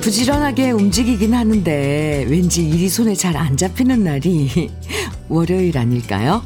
부지런하게 0.00 0.72
움직이긴 0.72 1.34
하는데 1.34 2.26
왠지 2.28 2.66
일이 2.68 2.88
손에 2.88 3.14
잘 3.14 3.36
안 3.36 3.56
잡히는 3.56 4.02
날이 4.04 4.70
월요일 5.28 5.78
아닐까요? 5.78 6.42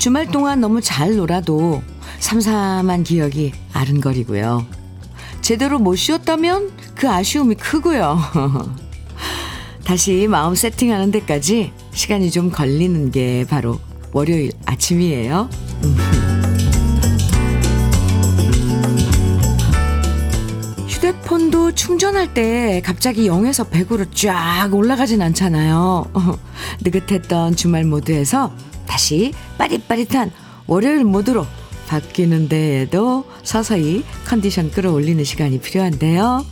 주말 0.00 0.26
동안 0.28 0.60
너무 0.62 0.80
잘 0.80 1.16
놀아도 1.16 1.82
삼삼한 2.20 3.04
기억이 3.04 3.52
아른거리고요. 3.74 4.64
제대로 5.42 5.78
못 5.78 5.96
쉬었다면 5.96 6.70
그 6.94 7.10
아쉬움이 7.10 7.56
크고요. 7.56 8.18
다시 9.84 10.26
마음 10.26 10.54
세팅하는 10.54 11.10
데까지 11.10 11.74
시간이 11.92 12.30
좀 12.30 12.50
걸리는 12.50 13.10
게 13.10 13.44
바로 13.46 13.78
월요일 14.12 14.52
아침이에요. 14.64 15.50
휴대폰도 20.88 21.74
충전할 21.74 22.32
때 22.32 22.80
갑자기 22.82 23.28
0에서 23.28 23.68
100으로 23.68 24.06
쫙 24.14 24.70
올라가진 24.72 25.20
않잖아요. 25.20 26.06
느긋했던 26.80 27.56
주말 27.56 27.84
모드에서 27.84 28.50
다시 28.90 29.32
빠릿빠릿한 29.56 30.32
월요일 30.66 31.04
모드로 31.04 31.46
바뀌는 31.86 32.48
데에도 32.48 33.24
서서히 33.44 34.04
컨디션 34.26 34.70
끌어올리는 34.70 35.22
시간이 35.22 35.60
필요한데요. 35.60 36.44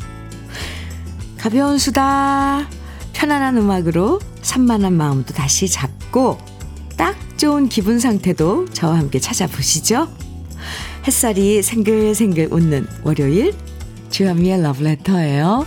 가벼운 1.37 1.79
수다, 1.79 2.69
편안한 3.13 3.57
음악으로 3.57 4.21
산만한 4.43 4.93
마음도 4.93 5.35
다시 5.35 5.69
잡고 5.69 6.39
딱 6.97 7.17
좋은 7.37 7.69
기분 7.69 7.99
상태도 7.99 8.67
저와 8.71 8.99
함께 8.99 9.19
찾아보시죠. 9.19 10.09
햇살이 11.07 11.63
생글생글 11.63 12.49
웃는 12.53 12.87
월요일 13.03 13.55
주현미의 14.11 14.63
러브레터예요. 14.63 15.67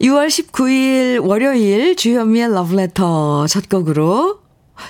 6월 0.00 0.26
19일 0.28 1.26
월요일 1.26 1.96
주현미의 1.96 2.52
러브레터 2.52 3.46
첫 3.46 3.68
곡으로 3.68 4.41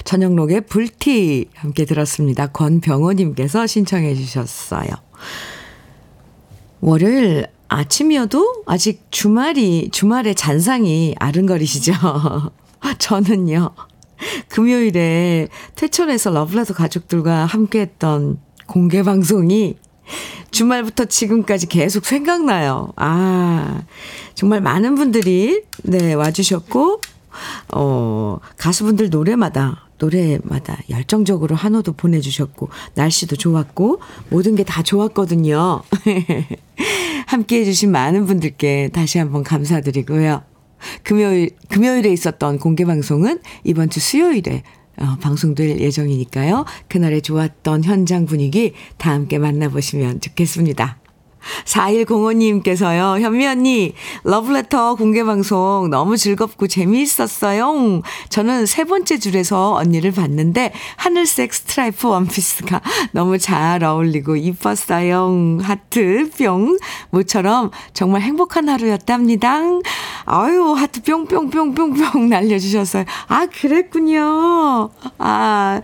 저녁록의 0.05 0.62
불티 0.62 1.48
함께 1.55 1.85
들었습니다. 1.85 2.48
권병호님께서 2.48 3.67
신청해 3.67 4.15
주셨어요. 4.15 4.89
월요일 6.81 7.47
아침이어도 7.69 8.65
아직 8.67 9.07
주말이, 9.11 9.89
주말의 9.93 10.35
잔상이 10.35 11.15
아른거리시죠? 11.19 11.93
저는요, 12.98 13.70
금요일에 14.48 15.48
퇴촌해서 15.75 16.31
러브레터 16.31 16.75
가족들과 16.75 17.47
함께 17.47 17.81
했던 17.81 18.39
공개 18.67 19.03
방송이 19.03 19.77
주말부터 20.51 21.07
지금까지 21.07 21.67
계속 21.67 22.05
생각나요. 22.05 22.93
아, 22.97 23.83
정말 24.35 24.61
많은 24.61 24.95
분들이, 24.95 25.63
네, 25.83 26.13
와주셨고, 26.13 27.01
어, 27.75 28.39
가수분들 28.57 29.11
노래마다, 29.11 29.89
노래마다 29.99 30.79
열정적으로 30.91 31.55
한호도 31.55 31.93
보내주셨고, 31.93 32.69
날씨도 32.95 33.37
좋았고, 33.37 34.01
모든 34.31 34.57
게 34.57 34.65
다 34.65 34.83
좋았거든요. 34.83 35.83
함께 37.27 37.61
해주신 37.61 37.91
많은 37.91 38.27
분들께 38.27 38.91
다시 38.93 39.19
한번 39.19 39.42
감사드리고요. 39.42 40.42
금요일, 41.03 41.51
금요일에 41.69 42.11
있었던 42.13 42.59
공개 42.59 42.85
방송은 42.85 43.41
이번 43.65 43.91
주 43.91 44.01
수요일에 44.01 44.63
어, 44.98 45.17
방송될 45.21 45.79
예정이니까요. 45.81 46.65
그날의 46.89 47.23
좋았던 47.23 47.85
현장 47.85 48.27
분위기 48.27 48.73
다 48.98 49.13
함께 49.13 49.39
만나보시면 49.39 50.21
좋겠습니다. 50.21 51.02
4105님께서요, 51.64 53.20
현미 53.20 53.47
언니, 53.47 53.95
러브레터 54.25 54.95
공개방송 54.97 55.91
너무 55.91 56.17
즐겁고 56.17 56.67
재미있었어요. 56.67 58.03
저는 58.29 58.67
세 58.67 58.85
번째 58.85 59.19
줄에서 59.19 59.75
언니를 59.75 60.13
봤는데, 60.13 60.73
하늘색 60.97 61.53
스트라이프 61.55 62.08
원피스가 62.08 62.80
너무 63.13 63.39
잘 63.39 63.83
어울리고 63.85 64.36
이뻤어요. 64.36 65.58
하트, 65.63 66.30
뿅. 66.39 66.79
모처럼 67.11 67.70
정말 67.92 68.23
행복한 68.23 68.69
하루였답니다. 68.69 69.61
아유, 70.24 70.73
하트 70.73 71.03
뿅뿅뿅뿅뿅 71.03 72.29
날려주셨어요. 72.29 73.05
아, 73.29 73.47
그랬군요. 73.47 74.91
아. 75.19 75.80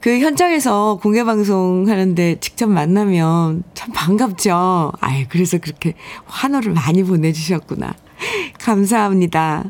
그 0.00 0.20
현장에서 0.20 0.98
공개 1.02 1.24
방송 1.24 1.88
하는데 1.88 2.36
직접 2.40 2.68
만나면 2.68 3.64
참 3.74 3.92
반갑죠. 3.92 4.92
아유, 5.00 5.24
그래서 5.28 5.58
그렇게 5.58 5.94
환호를 6.26 6.72
많이 6.72 7.02
보내주셨구나. 7.02 7.94
감사합니다. 8.60 9.64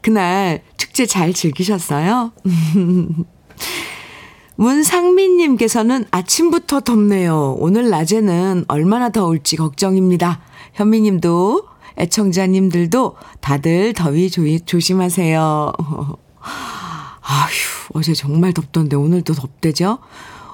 그날 0.00 0.62
축제 0.76 1.06
잘 1.06 1.32
즐기셨어요? 1.32 2.32
문상민님께서는 4.56 6.06
아침부터 6.10 6.80
덥네요. 6.80 7.56
오늘 7.58 7.90
낮에는 7.90 8.64
얼마나 8.68 9.10
더울지 9.10 9.56
걱정입니다. 9.56 10.40
현미님도 10.74 11.66
애청자님들도 11.98 13.16
다들 13.40 13.92
더위 13.92 14.30
조심하세요. 14.64 15.72
아휴, 17.28 17.50
어제 17.94 18.14
정말 18.14 18.52
덥던데 18.52 18.94
오늘도 18.96 19.34
덥대죠? 19.34 19.98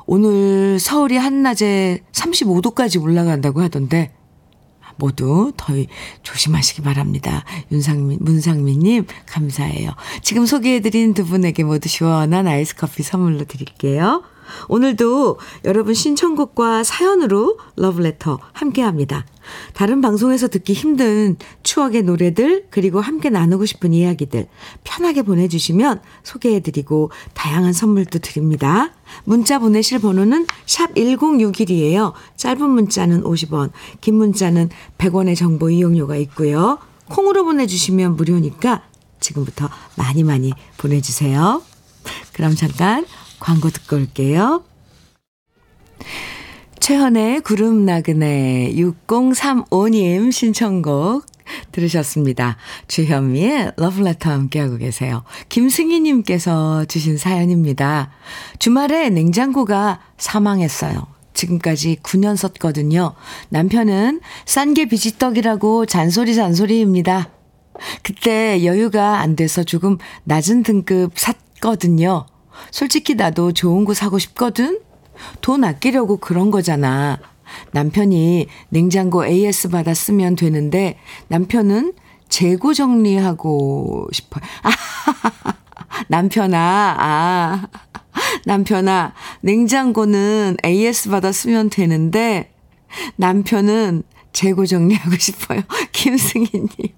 오늘 0.07 0.79
서울이 0.81 1.17
한낮에 1.17 2.01
35도까지 2.13 3.01
올라간다고 3.01 3.61
하던데, 3.61 4.13
모두 4.97 5.53
더위 5.57 5.89
조심하시기 6.23 6.83
바랍니다. 6.83 7.45
윤상민, 7.71 8.19
문상민님, 8.23 9.07
감사해요. 9.27 9.91
지금 10.23 10.47
소개해드린 10.47 11.15
두 11.15 11.25
분에게 11.27 11.65
모두 11.65 11.89
시원한 11.89 12.47
아이스 12.47 12.75
커피 12.77 13.03
선물로 13.03 13.45
드릴게요. 13.45 14.23
오늘도 14.69 15.39
여러분 15.65 15.95
신청곡과 15.95 16.85
사연으로 16.85 17.59
러브레터 17.77 18.39
함께 18.53 18.83
합니다. 18.83 19.25
다른 19.75 20.01
방송에서 20.01 20.49
듣기 20.49 20.73
힘든 20.73 21.37
추억의 21.63 22.03
노래들, 22.03 22.67
그리고 22.71 23.01
함께 23.01 23.29
나누고 23.29 23.67
싶은 23.67 23.93
이야기들 23.93 24.47
편하게 24.85 25.23
보내주시면 25.23 26.01
소개해드리고 26.23 27.11
다양한 27.35 27.73
선물도 27.73 28.21
드립니다. 28.21 28.93
문자 29.25 29.59
보내실 29.59 29.99
번호는 30.01 30.47
샵 30.67 30.95
1061이에요. 30.95 32.13
짧은 32.37 32.71
문자는 32.71 33.23
50원, 33.25 33.71
긴 34.01 34.15
문자는 34.15 34.71
100원의 34.99 35.37
정보 35.37 35.71
이용료가 35.71 36.17
있고요. 36.17 36.79
콩으로 37.09 37.45
보내주시면 37.45 38.17
무료니까 38.17 38.83
지금부터 39.21 39.69
많이 39.97 40.25
많이 40.25 40.53
보내주세요. 40.79 41.63
그럼 42.33 42.55
잠깐 42.55 43.05
광고 43.43 43.71
듣고 43.71 43.97
올게요. 43.97 44.63
최현의 46.79 47.41
구름 47.41 47.85
나그네 47.85 48.73
6035님 48.75 50.31
신청곡 50.31 51.27
들으셨습니다. 51.73 52.57
주현미의 52.87 53.73
러브레터 53.77 54.31
함께하고 54.31 54.77
계세요. 54.77 55.25
김승희님께서 55.49 56.85
주신 56.85 57.19
사연입니다. 57.19 58.13
주말에 58.61 59.11
냉장고가 59.11 60.01
사망했어요. 60.19 61.07
지금까지 61.35 61.99
9년 62.03 62.37
썼거든요. 62.37 63.15
남편은 63.49 64.21
싼 64.47 64.75
게 64.75 64.87
비지떡이라고 64.87 65.87
잔소리 65.87 66.37
잔소리입니다. 66.37 67.31
그때 68.03 68.65
여유가 68.65 69.19
안 69.19 69.35
돼서 69.35 69.65
조금 69.65 69.99
낮은 70.25 70.63
등급 70.63 71.19
샀거든요. 71.19 72.27
솔직히 72.71 73.15
나도 73.15 73.53
좋은 73.53 73.85
거 73.85 73.95
사고 73.95 74.19
싶거든? 74.19 74.81
돈 75.41 75.65
아끼려고 75.65 76.17
그런 76.17 76.51
거잖아. 76.51 77.19
남편이 77.73 78.47
냉장고 78.71 79.27
AS 79.27 79.69
받아 79.69 79.95
쓰면 79.95 80.37
되는데 80.37 80.99
남편은 81.29 81.93
재고 82.29 82.73
정리하고 82.73 84.09
싶어요. 84.13 84.43
아, 84.63 84.71
남편아, 86.09 86.97
아, 86.99 87.69
남편아, 88.47 89.13
냉장고는 89.43 90.57
AS 90.65 91.11
받아 91.11 91.31
쓰면 91.31 91.71
되는데 91.71 92.53
남편은 93.17 94.03
재고 94.33 94.67
정리하고 94.67 95.17
싶어요. 95.19 95.61
김승희님. 95.93 96.71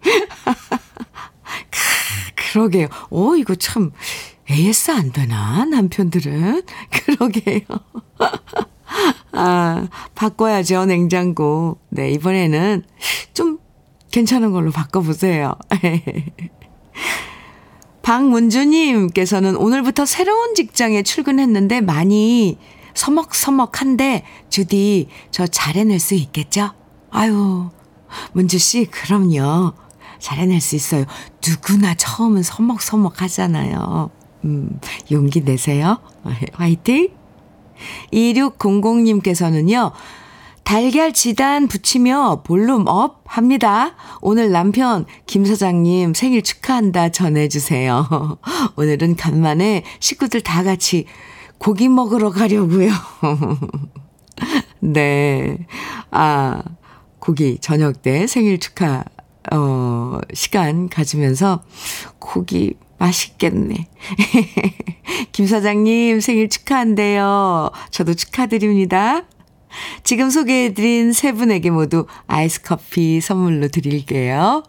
그러게요. 2.37 2.87
오, 3.11 3.35
이거 3.35 3.57
참 3.57 3.91
AS 4.51 4.91
안 4.91 5.13
되나? 5.13 5.65
남편들은? 5.65 6.63
그러게요. 6.91 7.61
아, 9.33 9.89
바꿔야죠, 10.15 10.87
냉장고. 10.87 11.79
네, 11.89 12.11
이번에는 12.11 12.85
좀 13.33 13.59
괜찮은 14.11 14.53
걸로 14.53 14.71
바꿔보세요. 14.71 15.55
박문주님께서는 18.03 19.57
오늘부터 19.57 20.05
새로운 20.05 20.55
직장에 20.55 21.03
출근했는데 21.03 21.81
많이 21.81 22.59
서먹서먹한데, 22.95 24.25
주디, 24.51 25.09
저 25.31 25.47
잘해낼 25.47 25.99
수 25.99 26.15
있겠죠? 26.15 26.71
아유, 27.11 27.71
문주씨, 28.33 28.87
그럼요. 28.87 29.73
잘해낼 30.21 30.61
수 30.61 30.77
있어요. 30.77 31.05
누구나 31.47 31.95
처음은 31.95 32.43
서먹서먹 32.43 33.23
하잖아요. 33.23 34.11
음, 34.45 34.79
용기 35.11 35.41
내세요. 35.41 35.99
화이팅! 36.53 37.11
2600님께서는요, 38.13 39.93
달걀 40.63 41.13
지단 41.13 41.69
붙이며 41.69 42.43
volume 42.45 42.87
up 42.87 43.23
합니다. 43.27 43.95
오늘 44.21 44.51
남편 44.51 45.05
김 45.27 45.45
사장님 45.45 46.15
생일 46.15 46.43
축하한다 46.43 47.11
전해주세요. 47.11 48.39
오늘은 48.77 49.17
간만에 49.17 49.85
식구들 50.01 50.41
다 50.41 50.63
같이 50.63 51.07
고기 51.59 51.89
먹으러 51.89 52.31
가려고요. 52.31 52.91
네. 54.81 55.59
아, 56.11 56.63
고기 57.19 57.59
저녁 57.59 58.03
때 58.03 58.27
생일 58.27 58.59
축하 58.59 59.05
어 59.53 60.19
시간 60.33 60.89
가지면서 60.89 61.63
고기 62.19 62.75
맛있겠네. 63.05 63.87
김 65.33 65.47
사장님 65.47 66.21
생일 66.21 66.49
축하한대요. 66.49 67.71
저도 67.91 68.15
축하드립니다. 68.15 69.25
지금 70.05 70.31
소개해드린 70.31 71.13
세 71.13 71.33
분에게 71.33 71.71
모두 71.71 72.07
아이스 72.27 72.63
커피 72.63 73.21
선물로 73.21 73.69
드릴게요. 73.69 74.63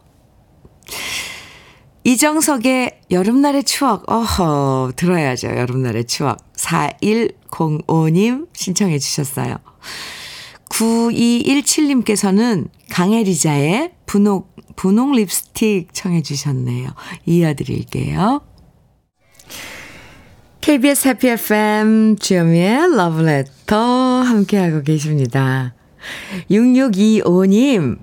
이정석의 2.03 3.01
여름날의 3.09 3.63
추억, 3.63 4.11
어허, 4.11 4.91
들어야죠. 4.95 5.47
여름날의 5.47 6.05
추억. 6.05 6.37
4105님 6.53 8.47
신청해 8.53 8.99
주셨어요. 8.99 9.55
9217님께서는 10.69 12.67
강혜리자의 12.91 13.93
분홍, 14.05 14.43
분홍 14.75 15.13
립스틱 15.13 15.93
청해 15.93 16.21
주셨네요. 16.21 16.89
이어드릴게요. 17.25 18.41
KBS 20.61 21.09
해피 21.09 21.27
FM 21.29 22.17
주현미의 22.17 22.95
러브레터 22.95 23.77
함께하고 23.77 24.81
계십니다. 24.81 25.75
6625님, 26.49 27.99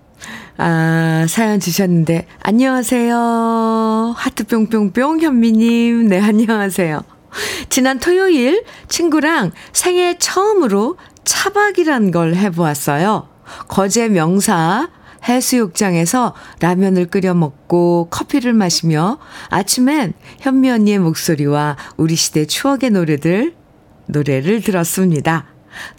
아, 0.59 1.27
사연 1.29 1.59
주셨는데, 1.59 2.27
안녕하세요. 2.41 4.15
하트 4.17 4.45
뿅뿅뿅 4.45 5.21
현미님, 5.21 6.09
네, 6.09 6.21
안녕하세요. 6.21 7.03
지난 7.69 7.99
토요일 7.99 8.65
친구랑 8.89 9.53
생애 9.73 10.17
처음으로 10.19 10.99
차박이란 11.25 12.11
걸 12.11 12.37
해보았어요. 12.37 13.29
거제 13.69 14.09
명사 14.09 14.89
해수욕장에서 15.25 16.35
라면을 16.61 17.07
끓여 17.07 17.35
먹고 17.35 18.09
커피를 18.11 18.53
마시며 18.53 19.19
아침엔 19.49 20.15
현미 20.41 20.71
언니의 20.71 20.99
목소리와 20.99 21.77
우리 21.97 22.17
시대 22.17 22.47
추억의 22.47 22.91
노래들, 22.91 23.55
노래를 24.07 24.63
들었습니다. 24.63 25.47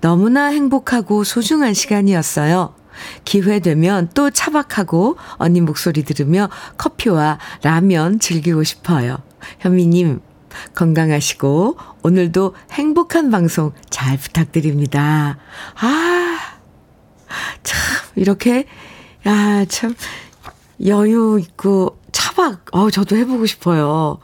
너무나 0.02 0.48
행복하고 0.48 1.24
소중한 1.24 1.74
시간이었어요. 1.74 2.76
기회 3.26 3.60
되면 3.60 4.10
또 4.14 4.30
차박하고 4.30 5.18
언니 5.38 5.62
목소리 5.62 6.04
들으며 6.04 6.50
커피와 6.78 7.40
라면 7.64 8.20
즐기고 8.20 8.64
싶어요. 8.64 9.18
현미님, 9.60 10.22
건강하시고 10.76 11.78
오늘도 12.04 12.56
행복한 12.72 13.32
방송 13.32 13.74
잘 13.90 14.18
부탁드립니다. 14.18 15.38
아, 15.76 16.38
참, 17.64 17.80
이렇게 18.16 18.68
야, 19.28 19.66
참, 19.66 19.96
여유 20.86 21.40
있고, 21.40 21.98
차박, 22.12 22.66
어, 22.76 22.90
저도 22.90 23.16
해보고 23.16 23.46
싶어요. 23.46 24.20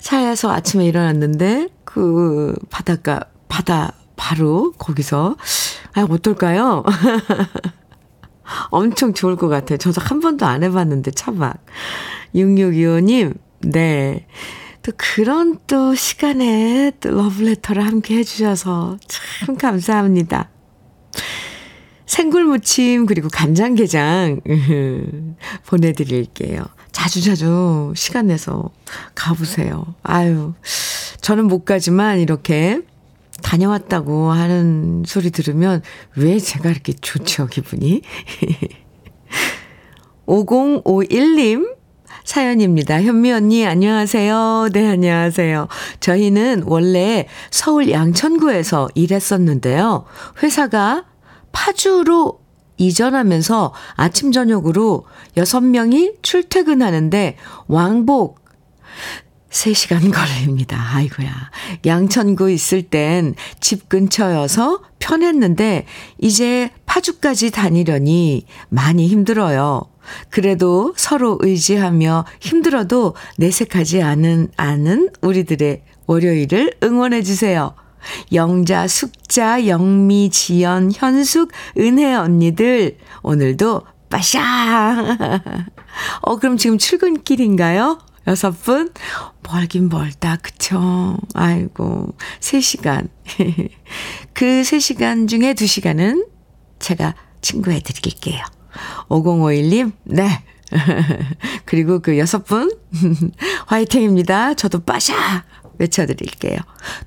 차에서 0.00 0.50
아침에 0.50 0.86
일어났는데, 0.86 1.68
그, 1.84 2.54
바닷가, 2.68 3.20
바다, 3.48 3.92
바로, 4.16 4.72
거기서, 4.72 5.36
아, 5.94 6.02
어떨까요? 6.02 6.84
엄청 8.70 9.14
좋을 9.14 9.36
것 9.36 9.48
같아요. 9.48 9.78
저도 9.78 10.00
한 10.00 10.20
번도 10.20 10.46
안 10.46 10.64
해봤는데, 10.64 11.12
차박. 11.12 11.64
6625님, 12.34 13.36
네. 13.60 14.26
또 14.82 14.92
그런 14.96 15.58
또 15.66 15.94
시간에 15.94 16.92
또 17.00 17.10
러브레터를 17.10 17.84
함께 17.84 18.16
해주셔서 18.16 18.98
참 19.06 19.56
감사합니다. 19.56 20.48
생굴무침 22.10 23.06
그리고 23.06 23.28
간장게장 23.28 24.40
보내드릴게요. 25.66 26.64
자주자주 26.90 27.92
시간 27.94 28.26
내서 28.26 28.70
가보세요. 29.14 29.94
아유, 30.02 30.54
저는 31.20 31.46
못 31.46 31.64
가지만 31.64 32.18
이렇게 32.18 32.80
다녀왔다고 33.44 34.32
하는 34.32 35.04
소리 35.06 35.30
들으면 35.30 35.82
왜 36.16 36.40
제가 36.40 36.70
이렇게 36.70 36.92
좋죠, 36.94 37.46
기분이? 37.46 38.02
5051님 40.26 41.76
사연입니다. 42.24 43.02
현미 43.02 43.30
언니, 43.30 43.64
안녕하세요. 43.64 44.70
네, 44.72 44.88
안녕하세요. 44.88 45.68
저희는 46.00 46.64
원래 46.66 47.28
서울 47.52 47.88
양천구에서 47.88 48.88
일했었는데요. 48.96 50.06
회사가 50.42 51.04
파주로 51.52 52.40
이전하면서 52.76 53.74
아침, 53.96 54.32
저녁으로 54.32 55.04
6명이 55.36 56.22
출퇴근하는데 56.22 57.36
왕복 57.66 58.40
3시간 59.50 60.12
걸립니다. 60.14 60.78
아이고야. 60.94 61.50
양천구 61.84 62.50
있을 62.50 62.82
땐 62.82 63.34
집 63.60 63.88
근처여서 63.88 64.80
편했는데 64.98 65.86
이제 66.18 66.70
파주까지 66.86 67.50
다니려니 67.50 68.46
많이 68.68 69.08
힘들어요. 69.08 69.82
그래도 70.30 70.94
서로 70.96 71.38
의지하며 71.40 72.24
힘들어도 72.40 73.14
내색하지 73.38 74.02
않은, 74.02 74.48
않은 74.56 75.10
우리들의 75.20 75.82
월요일을 76.06 76.76
응원해 76.82 77.22
주세요. 77.22 77.74
영자, 78.32 78.86
숙자, 78.88 79.66
영미, 79.66 80.30
지연, 80.30 80.90
현숙, 80.94 81.50
은혜 81.78 82.14
언니들, 82.14 82.96
오늘도 83.22 83.82
빠샤! 84.08 84.40
어, 86.22 86.36
그럼 86.36 86.56
지금 86.56 86.78
출근길인가요? 86.78 87.98
여섯 88.26 88.50
분? 88.50 88.90
멀긴 89.42 89.88
멀다, 89.88 90.36
그쵸? 90.36 91.16
아이고, 91.34 92.14
세 92.38 92.60
시간. 92.60 93.08
그 94.34 94.62
세 94.64 94.78
시간 94.78 95.26
중에 95.26 95.54
두 95.54 95.66
시간은 95.66 96.26
제가 96.78 97.14
친구해 97.40 97.80
드릴게요. 97.80 98.42
5051님, 99.08 99.92
네. 100.04 100.44
그리고 101.64 101.98
그 101.98 102.18
여섯 102.18 102.44
분, 102.44 102.70
화이팅입니다. 103.66 104.54
저도 104.54 104.80
빠샤! 104.80 105.44
외쳐드릴게요. 105.80 106.58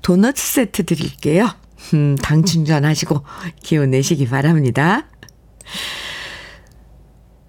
도넛 0.02 0.36
세트 0.36 0.84
드릴게요. 0.84 1.48
음, 1.94 2.16
당 2.16 2.44
충전하시고 2.44 3.24
기운 3.62 3.90
내시기 3.90 4.28
바랍니다. 4.28 5.06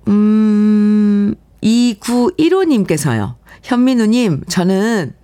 음, 0.08 1.36
2915님께서요. 1.64 3.36
현민우님, 3.64 4.44
저는 4.48 5.16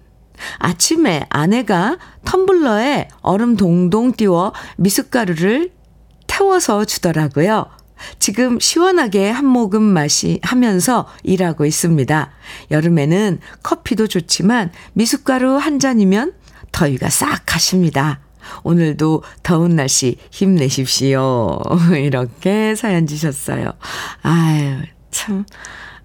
아침에 0.58 1.25
아내가 1.29 2.00
텀블러에 2.25 3.08
얼음 3.22 3.55
동동 3.55 4.12
띄워 4.13 4.53
미숫가루를 4.77 5.72
태워서 6.25 6.86
주더라고요. 6.86 7.67
지금 8.20 8.60
시원하게 8.60 9.29
한 9.29 9.46
모금 9.46 9.81
마시 9.84 10.39
하면서 10.43 11.08
일하고 11.24 11.65
있습니다. 11.65 12.31
여름에는 12.72 13.39
커피도 13.63 14.08
좋지만 14.08 14.72
미숫가루 14.93 15.58
한 15.58 15.79
잔이면 15.79 16.34
더위가 16.72 17.10
싹 17.10 17.43
가십니다. 17.46 18.20
오늘도 18.63 19.24
더운 19.43 19.75
날씨 19.75 20.17
힘내십시오. 20.31 21.60
이렇게 21.98 22.75
사연 22.75 23.08
주셨어요. 23.08 23.72
아유, 24.24 24.81
참. 25.12 25.46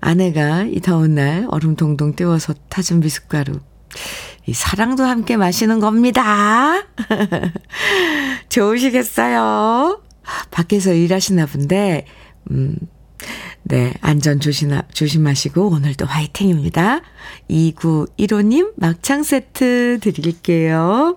아내가 0.01 0.65
이 0.65 0.81
더운 0.81 1.15
날 1.15 1.47
얼음 1.51 1.77
동동 1.77 2.15
띄워서 2.15 2.55
타준 2.69 3.01
미숫가루. 3.01 3.59
이 4.47 4.53
사랑도 4.53 5.05
함께 5.05 5.37
마시는 5.37 5.81
겁니다. 5.81 6.85
좋으시겠어요? 8.49 10.01
밖에서 10.51 10.93
일하시나 10.93 11.47
본데, 11.47 12.07
음, 12.51 12.77
네, 13.63 13.95
안전 14.01 14.41
조심, 14.41 14.71
조심하시고 14.93 15.69
오늘도 15.71 16.07
화이팅입니다. 16.07 17.01
2915님 17.51 18.73
막창 18.77 19.23
세트 19.23 19.99
드릴게요. 20.03 21.17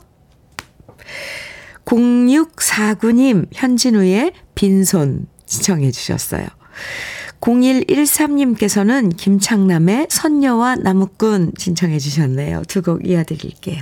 0649님 1.85 3.47
현진우의 3.51 4.33
빈손 4.55 5.27
시청해 5.45 5.91
주셨어요. 5.91 6.47
0113님께서는 7.41 9.15
김창남의 9.15 10.07
선녀와 10.09 10.75
나무꾼 10.75 11.53
신청해 11.57 11.99
주셨네요. 11.99 12.63
두 12.67 12.81
곡 12.81 13.07
이어드릴게요. 13.07 13.81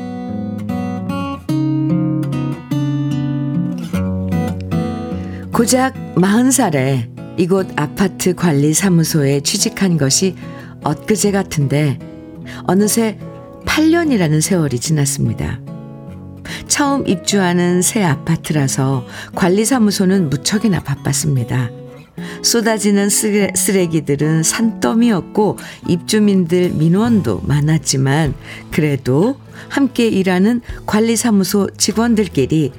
고작 5.61 5.93
40살에 6.15 7.37
이곳 7.37 7.67
아파트 7.75 8.33
관리 8.33 8.73
사무소에 8.73 9.41
취직한 9.41 9.95
것이 9.95 10.35
엊그제 10.81 11.29
같은데 11.29 11.99
어느새 12.63 13.19
8년이라는 13.67 14.41
세월이 14.41 14.79
지났습니다. 14.79 15.59
처음 16.67 17.07
입주하는 17.07 17.83
새 17.83 18.01
아파트라서 18.01 19.05
관리사무소는 19.35 20.31
무척이나 20.31 20.79
바빴습니다. 20.79 21.69
쏟아지는 22.41 23.09
쓰레, 23.09 23.51
쓰레기들은 23.55 24.41
산더미였고 24.41 25.59
입주민들 25.87 26.71
민원도 26.71 27.41
많았지만 27.41 28.33
그래도 28.71 29.37
함께 29.69 30.07
일하는 30.07 30.61
관리사무소 30.87 31.69
직원들끼리 31.77 32.71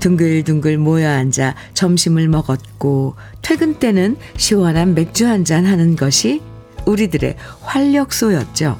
둥글둥글 0.00 0.78
모여 0.78 1.08
앉아 1.10 1.54
점심을 1.74 2.28
먹었고 2.28 3.16
퇴근 3.42 3.74
때는 3.74 4.16
시원한 4.36 4.94
맥주 4.94 5.26
한잔 5.26 5.66
하는 5.66 5.96
것이 5.96 6.42
우리들의 6.86 7.36
활력소였죠. 7.62 8.78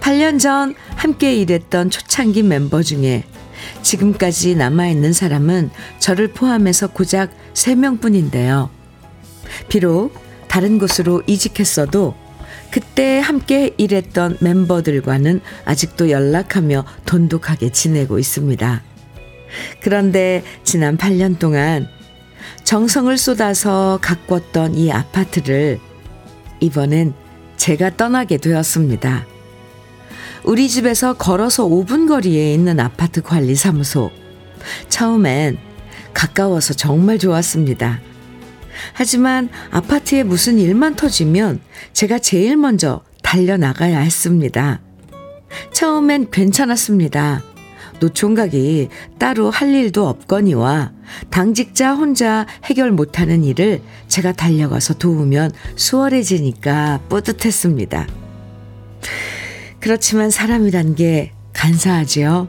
8년 0.00 0.38
전 0.40 0.74
함께 0.94 1.34
일했던 1.36 1.90
초창기 1.90 2.42
멤버 2.42 2.82
중에 2.82 3.24
지금까지 3.82 4.54
남아있는 4.54 5.12
사람은 5.12 5.70
저를 5.98 6.28
포함해서 6.28 6.88
고작 6.88 7.30
3명 7.54 8.00
뿐인데요. 8.00 8.70
비록 9.68 10.12
다른 10.48 10.78
곳으로 10.78 11.22
이직했어도 11.26 12.14
그때 12.70 13.20
함께 13.20 13.74
일했던 13.78 14.38
멤버들과는 14.40 15.40
아직도 15.64 16.10
연락하며 16.10 16.84
돈독하게 17.06 17.70
지내고 17.70 18.18
있습니다. 18.18 18.82
그런데 19.80 20.42
지난 20.64 20.96
8년 20.96 21.38
동안 21.38 21.88
정성을 22.64 23.16
쏟아서 23.16 23.98
가꿨던 24.02 24.74
이 24.74 24.90
아파트를 24.90 25.78
이번엔 26.60 27.14
제가 27.56 27.96
떠나게 27.96 28.38
되었습니다. 28.38 29.26
우리 30.44 30.68
집에서 30.68 31.14
걸어서 31.14 31.64
5분 31.64 32.08
거리에 32.08 32.54
있는 32.54 32.78
아파트 32.78 33.22
관리 33.22 33.54
사무소. 33.54 34.10
처음엔 34.88 35.58
가까워서 36.14 36.74
정말 36.74 37.18
좋았습니다. 37.18 38.00
하지만 38.92 39.48
아파트에 39.70 40.22
무슨 40.22 40.58
일만 40.58 40.94
터지면 40.96 41.60
제가 41.92 42.18
제일 42.18 42.56
먼저 42.56 43.02
달려나가야 43.22 43.98
했습니다. 43.98 44.80
처음엔 45.72 46.30
괜찮았습니다. 46.30 47.42
노총각이 48.00 48.88
따로 49.18 49.50
할 49.50 49.74
일도 49.74 50.06
없거니와 50.08 50.92
당직자 51.30 51.94
혼자 51.94 52.46
해결 52.64 52.90
못하는 52.92 53.44
일을 53.44 53.80
제가 54.08 54.32
달려가서 54.32 54.94
도우면 54.94 55.52
수월해지니까 55.76 57.00
뿌듯했습니다. 57.08 58.06
그렇지만 59.80 60.30
사람이란 60.30 60.94
게 60.94 61.32
간사하지요. 61.52 62.48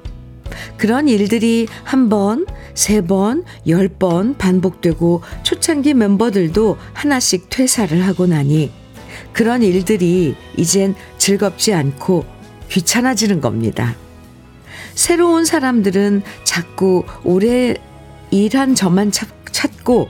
그런 0.77 1.07
일들이 1.07 1.67
한 1.83 2.09
번, 2.09 2.45
세 2.73 3.01
번, 3.01 3.43
열 3.67 3.89
번 3.89 4.35
반복되고 4.37 5.21
초창기 5.43 5.93
멤버들도 5.93 6.77
하나씩 6.93 7.49
퇴사를 7.49 8.05
하고 8.05 8.27
나니 8.27 8.71
그런 9.33 9.61
일들이 9.63 10.35
이젠 10.55 10.95
즐겁지 11.17 11.73
않고 11.73 12.25
귀찮아지는 12.69 13.41
겁니다. 13.41 13.95
새로운 14.97 15.45
사람들은 15.45 16.23
자꾸 16.43 17.05
오래 17.23 17.75
일한 18.31 18.73
저만 18.73 19.11
찾고 19.11 20.09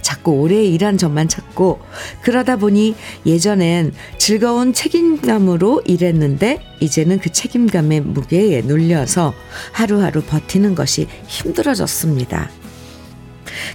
자꾸 0.00 0.32
오래 0.32 0.64
일한 0.64 0.96
점만 0.96 1.28
찾고 1.28 1.80
그러다 2.22 2.56
보니 2.56 2.96
예전엔 3.26 3.92
즐거운 4.16 4.72
책임감으로 4.72 5.82
일했는데 5.84 6.62
이제는 6.80 7.20
그 7.20 7.30
책임감의 7.30 8.00
무게에 8.00 8.62
눌려서 8.62 9.34
하루하루 9.72 10.22
버티는 10.22 10.74
것이 10.74 11.08
힘들어졌습니다. 11.26 12.50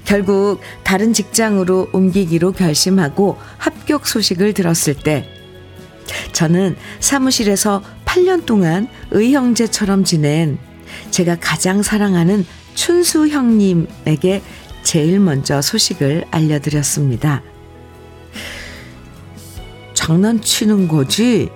결국 0.05 0.59
다른 0.83 1.13
직장으로 1.13 1.89
옮기기로 1.93 2.53
결심하고 2.53 3.37
합격 3.59 4.07
소식을 4.07 4.55
들었을 4.55 4.95
때 4.95 5.29
저는 6.31 6.75
사무실에서 6.99 7.83
8년 8.17 8.45
동안 8.45 8.87
의형제처럼 9.11 10.03
지낸 10.03 10.57
제가 11.11 11.37
가장 11.39 11.83
사랑하는 11.83 12.45
춘수 12.73 13.27
형님에게 13.27 14.41
제일 14.83 15.19
먼저 15.19 15.61
소식을 15.61 16.25
알려드렸습니다. 16.31 17.43
장난치는 19.93 20.87
거지? 20.87 21.49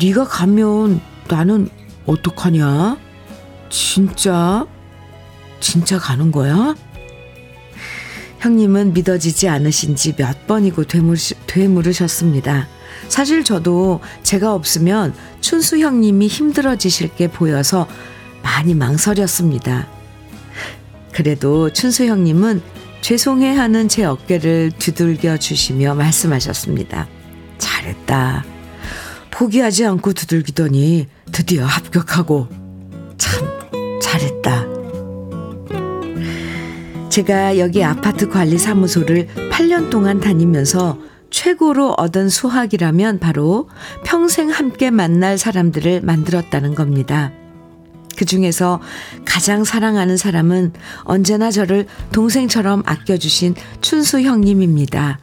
네가 0.00 0.24
가면 0.24 1.00
나는 1.28 1.68
어떡하냐? 2.06 2.98
진짜? 3.70 4.66
진짜 5.60 5.98
가는 5.98 6.30
거야? 6.30 6.74
형님은 8.40 8.92
믿어지지 8.92 9.48
않으신지 9.48 10.14
몇 10.16 10.46
번이고 10.46 10.84
되물으셨습니다. 11.46 12.68
사실 13.08 13.44
저도 13.44 14.00
제가 14.22 14.54
없으면 14.54 15.14
춘수 15.40 15.78
형님이 15.78 16.26
힘들어지실 16.28 17.14
게 17.14 17.28
보여서 17.28 17.86
많이 18.42 18.74
망설였습니다. 18.74 19.88
그래도 21.12 21.70
춘수 21.70 22.06
형님은 22.06 22.62
죄송해하는 23.02 23.88
제 23.88 24.04
어깨를 24.04 24.72
두들겨 24.78 25.36
주시며 25.36 25.94
말씀하셨습니다. 25.94 27.08
잘했다. 27.58 28.44
포기하지 29.30 29.86
않고 29.86 30.12
두들기더니 30.12 31.08
드디어 31.32 31.64
합격하고 31.66 32.48
참 33.18 33.48
잘했다. 34.00 34.66
제가 37.08 37.58
여기 37.58 37.84
아파트 37.84 38.28
관리 38.28 38.56
사무소를 38.56 39.28
8년 39.50 39.90
동안 39.90 40.20
다니면서 40.20 40.98
최고로 41.32 41.94
얻은 41.98 42.28
수학이라면 42.28 43.18
바로 43.18 43.68
평생 44.04 44.50
함께 44.50 44.90
만날 44.90 45.38
사람들을 45.38 46.02
만들었다는 46.02 46.76
겁니다. 46.76 47.32
그 48.16 48.24
중에서 48.24 48.80
가장 49.24 49.64
사랑하는 49.64 50.16
사람은 50.16 50.74
언제나 51.04 51.50
저를 51.50 51.86
동생처럼 52.12 52.82
아껴주신 52.86 53.54
춘수 53.80 54.20
형님입니다. 54.20 55.18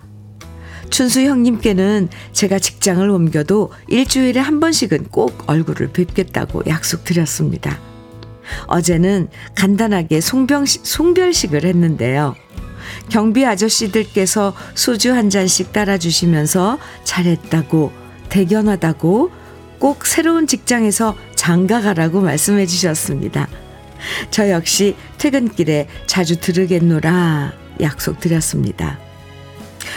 춘수 0.89 1.21
형님께는 1.21 2.09
제가 2.33 2.57
직장을 2.57 3.07
옮겨도 3.07 3.71
일주일에 3.87 4.39
한 4.39 4.59
번씩은 4.59 5.09
꼭 5.11 5.43
얼굴을 5.45 5.93
뵙겠다고 5.93 6.63
약속드렸습니다. 6.67 7.79
어제는 8.65 9.29
간단하게 9.55 10.19
송병, 10.19 10.65
송별식을 10.65 11.63
했는데요. 11.63 12.35
경비 13.09 13.45
아저씨들께서 13.45 14.53
소주 14.75 15.13
한 15.13 15.29
잔씩 15.29 15.73
따라주시면서 15.73 16.79
잘했다고, 17.03 17.91
대견하다고, 18.29 19.31
꼭 19.79 20.05
새로운 20.05 20.45
직장에서 20.45 21.15
장가 21.35 21.81
가라고 21.81 22.21
말씀해 22.21 22.65
주셨습니다. 22.65 23.47
저 24.29 24.49
역시 24.49 24.95
퇴근길에 25.17 25.87
자주 26.05 26.39
들으겠노라 26.39 27.53
약속드렸습니다. 27.81 28.99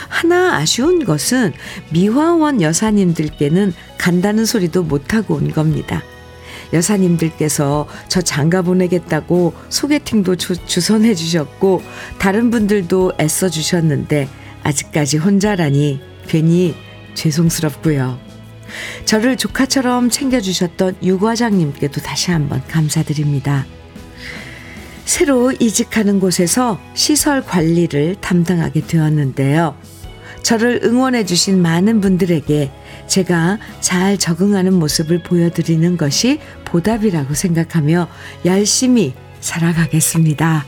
하나 0.09 0.57
아쉬운 0.57 1.05
것은 1.05 1.53
미화원 1.91 2.63
여사님들께는 2.63 3.73
간다는 3.99 4.45
소리도 4.45 4.85
못하고 4.85 5.35
온 5.35 5.51
겁니다. 5.53 6.03
여사님들께서 6.73 7.87
저 8.09 8.23
장가 8.23 8.63
보내겠다고 8.63 9.55
소개팅도 9.69 10.37
주, 10.37 10.57
주선해 10.67 11.15
주셨고 11.15 11.83
다른 12.19 12.51
분들도 12.51 13.13
애써 13.21 13.49
주셨는데 13.49 14.29
아직까지 14.63 15.19
혼자라니 15.19 16.01
괜히 16.27 16.75
죄송스럽고요. 17.15 18.19
저를 19.05 19.37
조카처럼 19.37 20.09
챙겨주셨던 20.09 20.97
유과장님께도 21.03 22.01
다시 22.01 22.31
한번 22.31 22.63
감사드립니다. 22.69 23.67
새로 25.05 25.53
이직하는 25.53 26.21
곳에서 26.21 26.81
시설 26.95 27.45
관리를 27.45 28.17
담당하게 28.21 28.87
되었는데요. 28.87 29.77
저를 30.43 30.81
응원해 30.85 31.25
주신 31.25 31.63
많은 31.63 32.01
분들에게 32.01 32.71
제가 33.07 33.59
잘 33.81 34.19
적응하는 34.19 34.75
모습을 34.75 35.23
보여드리는 35.23 35.97
것이 35.97 36.41
보답이라고 36.65 37.35
생각하며 37.35 38.09
열심히 38.45 39.15
살아가겠습니다. 39.41 40.67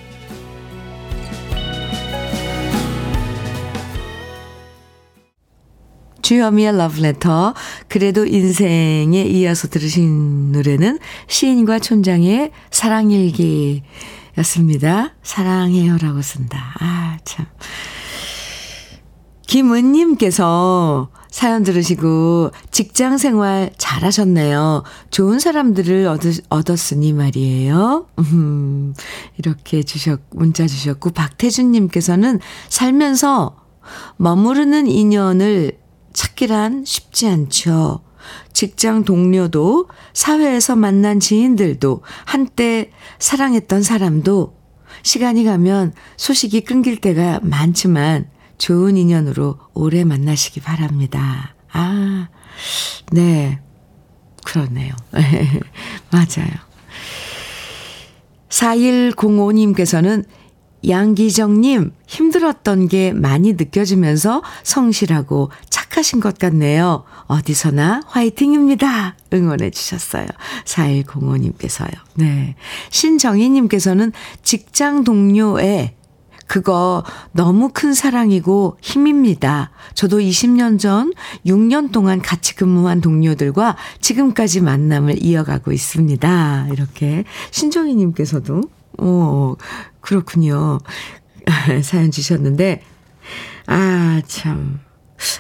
주현미의 6.23 6.77
러브레터 6.79 7.55
그래도 7.89 8.25
인생에 8.25 9.25
이어서 9.25 9.69
들으신 9.69 10.53
노래는 10.53 10.99
시인과 11.27 11.81
촌장의 11.81 12.51
사랑일기였습니다. 12.71 13.83
사랑해요라고 15.23 16.23
쓴다. 16.23 16.75
아 16.81 17.19
참. 17.25 17.45
김은님께서 19.47 21.09
사연 21.31 21.65
들으시고 21.65 22.53
직장 22.71 23.19
생활 23.19 23.73
잘하셨네요. 23.77 24.85
좋은 25.11 25.41
사람들을 25.41 26.07
얻었, 26.49 26.93
으니 26.93 27.13
말이에요. 27.13 28.07
음, 28.21 28.95
이렇게 29.37 29.83
주셨, 29.83 30.21
문자 30.31 30.67
주셨고, 30.67 31.11
박태준님께서는 31.11 32.39
살면서 32.69 33.57
머무르는 34.17 34.87
인연을 34.87 35.73
찾기란 36.13 36.85
쉽지 36.85 37.27
않죠. 37.27 38.01
직장 38.53 39.05
동료도, 39.05 39.89
사회에서 40.13 40.77
만난 40.77 41.19
지인들도, 41.19 42.03
한때 42.25 42.93
사랑했던 43.19 43.83
사람도, 43.83 44.55
시간이 45.03 45.43
가면 45.45 45.93
소식이 46.17 46.61
끊길 46.61 46.99
때가 46.99 47.41
많지만, 47.43 48.29
좋은 48.59 48.97
인연으로 48.97 49.59
오래 49.75 50.05
만나시기 50.05 50.61
바랍니다. 50.61 51.55
아, 51.73 52.29
네. 53.13 53.61
그렇네요. 54.45 54.95
맞아요. 56.11 56.51
4105님께서는 58.49 60.25
양기정님, 60.87 61.93
힘들었던 62.07 62.89
게 62.89 63.13
많이 63.13 63.55
느껴지면서 63.55 64.43
성실하고 64.63 65.51
착하신 65.71 66.21
것 66.21 66.39
같네요. 66.39 67.05
어디서나 67.27 68.03
화이팅입니다. 68.07 69.17
응원해 69.33 69.71
주셨어요. 69.71 70.27
4105님께서요. 70.65 71.93
네. 72.15 72.55
신정희님께서는 72.91 74.13
직장 74.43 75.05
동료의 75.05 75.95
그거 76.47 77.03
너무 77.33 77.71
큰 77.73 77.95
사랑이고 77.95 78.77
힘입니다. 78.81 79.71
저도 79.95 80.19
20년 80.19 80.79
전 80.79 81.13
6년 81.47 81.93
동안 81.93 82.21
같이 82.21 82.55
근무한 82.55 83.01
동료들과 83.01 83.77
지금까지 84.01 84.61
만남을 84.61 85.23
이어가고 85.25 85.73
있습니다. 85.73 86.69
이렇게 86.73 87.25
신정희님께서도, 87.51 88.63
어, 88.99 89.55
그렇군요. 90.01 90.79
사연 91.83 92.11
주셨는데, 92.11 92.83
아, 93.67 94.23
참. 94.27 94.81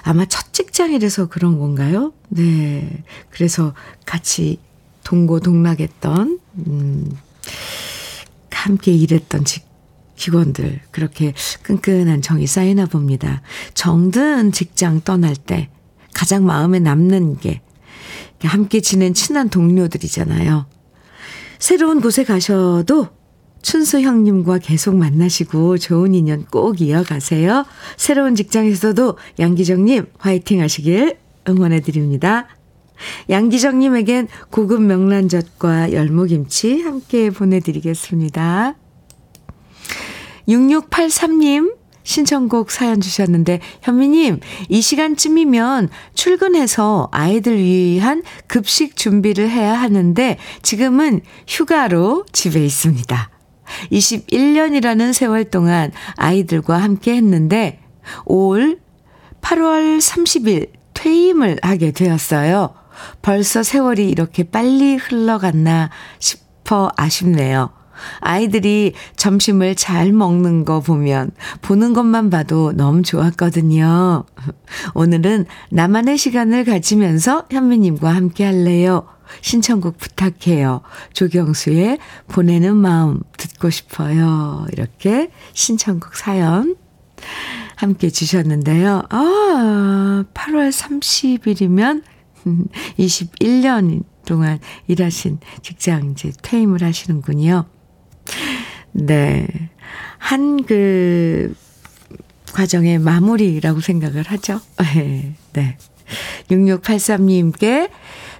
아마 0.02 0.24
첫 0.24 0.52
직장이라서 0.52 1.28
그런 1.28 1.58
건가요? 1.58 2.12
네. 2.28 3.02
그래서 3.30 3.74
같이 4.06 4.58
동고동락했던, 5.02 6.38
음, 6.66 7.16
함께 8.50 8.92
일했던 8.92 9.44
직, 9.44 9.66
직원들 10.16 10.80
그렇게 10.90 11.34
끈끈한 11.62 12.22
정이 12.22 12.46
쌓이나 12.46 12.86
봅니다. 12.86 13.42
정든 13.74 14.52
직장 14.52 15.00
떠날 15.02 15.36
때 15.36 15.68
가장 16.14 16.46
마음에 16.46 16.78
남는 16.78 17.38
게 17.38 17.60
함께 18.42 18.80
지낸 18.80 19.14
친한 19.14 19.48
동료들이잖아요. 19.48 20.66
새로운 21.58 22.00
곳에 22.00 22.24
가셔도 22.24 23.08
춘수 23.62 24.00
형님과 24.00 24.58
계속 24.58 24.94
만나시고 24.94 25.78
좋은 25.78 26.14
인연 26.14 26.44
꼭 26.44 26.82
이어가세요. 26.82 27.64
새로운 27.96 28.34
직장에서도 28.34 29.16
양기정님 29.38 30.06
화이팅 30.18 30.60
하시길 30.60 31.16
응원해 31.48 31.80
드립니다. 31.80 32.46
양기정님에겐 33.30 34.28
고급 34.50 34.82
명란젓과 34.82 35.92
열무김치 35.92 36.82
함께 36.82 37.30
보내드리겠습니다. 37.30 38.74
6683님 40.48 41.74
신청곡 42.04 42.70
사연 42.70 43.00
주셨는데, 43.00 43.60
현미님, 43.82 44.40
이 44.68 44.80
시간쯤이면 44.80 45.88
출근해서 46.14 47.08
아이들 47.12 47.58
위한 47.58 48.22
급식 48.46 48.96
준비를 48.96 49.48
해야 49.48 49.72
하는데, 49.72 50.38
지금은 50.62 51.22
휴가로 51.48 52.26
집에 52.30 52.64
있습니다. 52.64 53.30
21년이라는 53.90 55.14
세월 55.14 55.44
동안 55.50 55.90
아이들과 56.16 56.76
함께 56.76 57.14
했는데, 57.16 57.80
올 58.26 58.80
8월 59.40 59.98
30일 59.98 60.70
퇴임을 60.92 61.58
하게 61.62 61.90
되었어요. 61.90 62.74
벌써 63.22 63.62
세월이 63.62 64.08
이렇게 64.08 64.44
빨리 64.44 64.96
흘러갔나 64.96 65.90
싶어 66.18 66.92
아쉽네요. 66.96 67.73
아이들이 68.20 68.94
점심을 69.16 69.74
잘 69.74 70.12
먹는 70.12 70.64
거 70.64 70.80
보면 70.80 71.30
보는 71.62 71.92
것만 71.92 72.30
봐도 72.30 72.72
너무 72.72 73.02
좋았거든요. 73.02 74.24
오늘은 74.94 75.46
나만의 75.70 76.18
시간을 76.18 76.64
가지면서 76.64 77.46
현미님과 77.50 78.14
함께 78.14 78.44
할래요. 78.44 79.06
신청곡 79.40 79.98
부탁해요. 79.98 80.82
조경수의 81.12 81.98
보내는 82.28 82.76
마음 82.76 83.20
듣고 83.36 83.70
싶어요. 83.70 84.66
이렇게 84.72 85.30
신청곡 85.52 86.14
사연 86.16 86.76
함께 87.76 88.10
주셨는데요. 88.10 89.02
아, 89.08 90.24
8월 90.34 90.70
30일이면 90.70 92.02
21년 92.98 94.04
동안 94.26 94.58
일하신 94.86 95.38
직장 95.62 96.12
이제 96.12 96.32
퇴임을 96.42 96.82
하시는군요. 96.82 97.64
네. 98.94 99.46
한 100.18 100.64
그 100.64 101.54
과정의 102.52 102.98
마무리라고 103.00 103.80
생각을 103.80 104.22
하죠. 104.22 104.60
네. 105.52 105.76
6683님께 106.50 107.90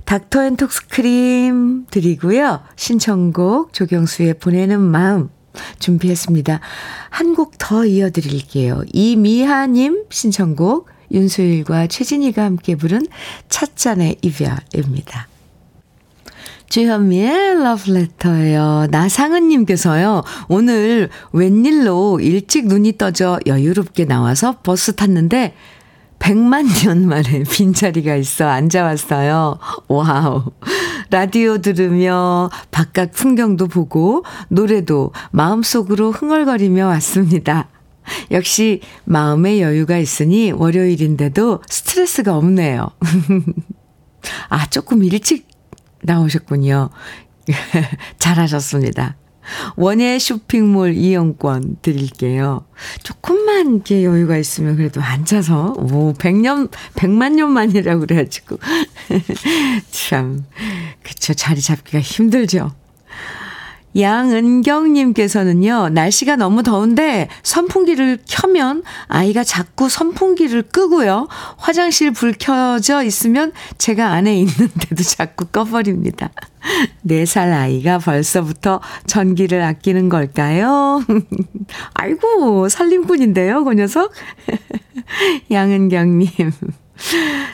닥터 0.05 0.45
앤 0.45 0.57
톡스 0.57 0.87
크림 0.89 1.87
드리고요. 1.91 2.61
신청곡 2.77 3.73
조경수의 3.73 4.35
보내는 4.35 4.81
마음 4.81 5.31
준비했습니다. 5.81 6.61
한 7.11 7.35
곡 7.35 7.53
더 7.59 7.85
이어드릴게요. 7.87 8.83
이미하님 8.93 10.05
신청곡 10.11 10.89
윤수일과 11.13 11.87
최진희가 11.89 12.45
함께 12.45 12.77
부른 12.77 13.07
찻잔의 13.49 14.17
이별입니다. 14.23 15.29
주현미의 16.75 17.63
러브레터예요. 17.63 18.89
나상은님께서요. 18.91 20.25
오늘 20.49 21.09
웬일로 21.33 22.19
일찍 22.19 22.67
눈이 22.67 22.99
떠져 22.99 23.39
여유롭게 23.47 24.07
나와서 24.07 24.57
버스 24.65 24.97
탔는데 24.97 25.55
100만 26.19 26.85
년 26.85 27.07
만에 27.07 27.45
빈자리가 27.49 28.17
있어 28.17 28.49
앉아왔어요. 28.49 29.61
와우. 29.87 30.51
라디오 31.11 31.59
들으며 31.59 32.51
바깥 32.73 33.13
풍경도 33.13 33.69
보고 33.69 34.25
노래도 34.49 35.13
마음속으로 35.31 36.11
흥얼거리며 36.11 36.89
왔습니다. 36.89 37.69
역시 38.33 38.81
마음의 39.05 39.63
여유가 39.63 39.97
있으니 39.99 40.51
월요일인데도 40.51 41.63
스트레스가 41.69 42.37
없네요. 42.37 42.91
아, 44.49 44.67
조금 44.71 45.05
일찍 45.05 45.54
나오셨군요. 46.05 46.91
잘하셨습니다. 48.19 49.17
원예 49.77 50.19
쇼핑몰 50.19 50.95
이용권 50.95 51.77
드릴게요. 51.83 52.65
조금만 53.03 53.75
이렇게 53.75 54.05
여유가 54.05 54.39
있으면 54.39 54.77
그래도 54.77 55.03
앉아서, 55.03 55.75
오, 55.77 56.15
100년, 56.15 56.71
100만 56.95 57.35
년 57.35 57.51
만이라고 57.51 58.01
그래가지고. 58.01 58.59
참, 59.91 60.45
그쵸. 61.03 61.35
자리 61.35 61.61
잡기가 61.61 62.01
힘들죠. 62.01 62.73
양은경님께서는요, 63.97 65.91
날씨가 65.91 66.37
너무 66.37 66.63
더운데 66.63 67.29
선풍기를 67.43 68.19
켜면 68.29 68.83
아이가 69.07 69.45
자꾸 69.45 69.89
선풍기를 69.89 70.63
끄고요. 70.63 71.29
화장실 71.57 72.11
불 72.11 72.35
켜져 72.39 73.03
있으면 73.05 73.53
제가 73.79 74.13
안에 74.13 74.37
있는데도 74.39 75.03
자꾸 75.05 75.47
꺼버립니다. 75.47 76.31
4살 77.07 77.53
아이가 77.53 77.99
벌써부터 77.99 78.81
전기를 79.07 79.63
아끼는 79.63 80.09
걸까요? 80.09 81.05
아이고, 81.95 82.69
살림꾼인데요, 82.69 83.65
그 83.65 83.75
녀석? 83.75 84.13
양은경님. 85.51 86.29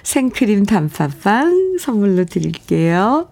생크림 0.03 0.64
단팥빵 0.66 1.79
선물로 1.81 2.24
드릴게요. 2.26 3.29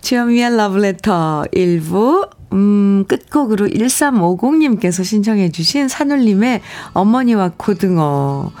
주현미의 0.00 0.56
러브레터 0.56 1.44
1부 1.52 2.30
음, 2.52 3.04
끝곡으로 3.08 3.66
1350님께서 3.68 5.04
신청해 5.04 5.50
주신 5.50 5.88
산울림의 5.88 6.62
어머니와 6.92 7.52
고등어 7.56 8.52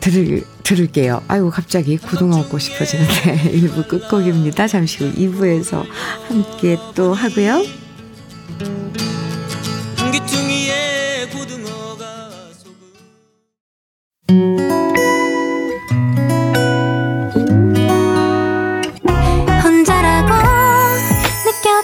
들을, 0.00 0.44
들을게요. 0.62 1.22
아이고 1.28 1.50
갑자기 1.50 1.96
고등어 1.96 2.36
먹고 2.36 2.58
싶어지는데 2.58 3.50
1부 3.52 3.88
끝곡입니다. 3.88 4.68
잠시 4.68 5.04
후 5.04 5.12
2부에서 5.12 5.84
함께 6.28 6.78
또 6.94 7.12
하 7.12 7.28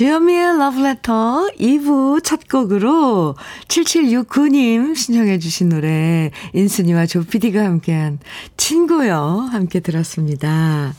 주현미의 0.00 0.54
Letter 0.54 1.52
2부 1.58 2.24
첫 2.24 2.48
곡으로 2.48 3.34
7769님 3.68 4.96
신청해 4.96 5.38
주신 5.38 5.68
노래 5.68 6.30
인순이와 6.54 7.04
조피디가 7.04 7.62
함께한 7.62 8.18
친구요 8.56 9.46
함께 9.52 9.80
들었습니다. 9.80 10.94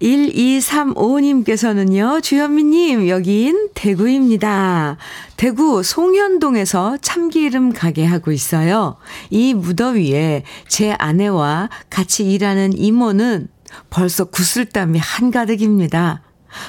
1235님께서는요, 0.00 2.22
주현미님, 2.22 3.08
여긴 3.08 3.70
대구입니다. 3.74 4.96
대구 5.36 5.82
송현동에서 5.82 6.98
참기름 6.98 7.72
가게 7.72 8.04
하고 8.04 8.30
있어요. 8.30 8.98
이 9.30 9.52
무더위에 9.52 10.44
제 10.68 10.92
아내와 10.92 11.70
같이 11.90 12.30
일하는 12.30 12.78
이모는 12.78 13.48
벌써 13.90 14.26
구슬땀이 14.26 15.00
한가득입니다. 15.00 16.22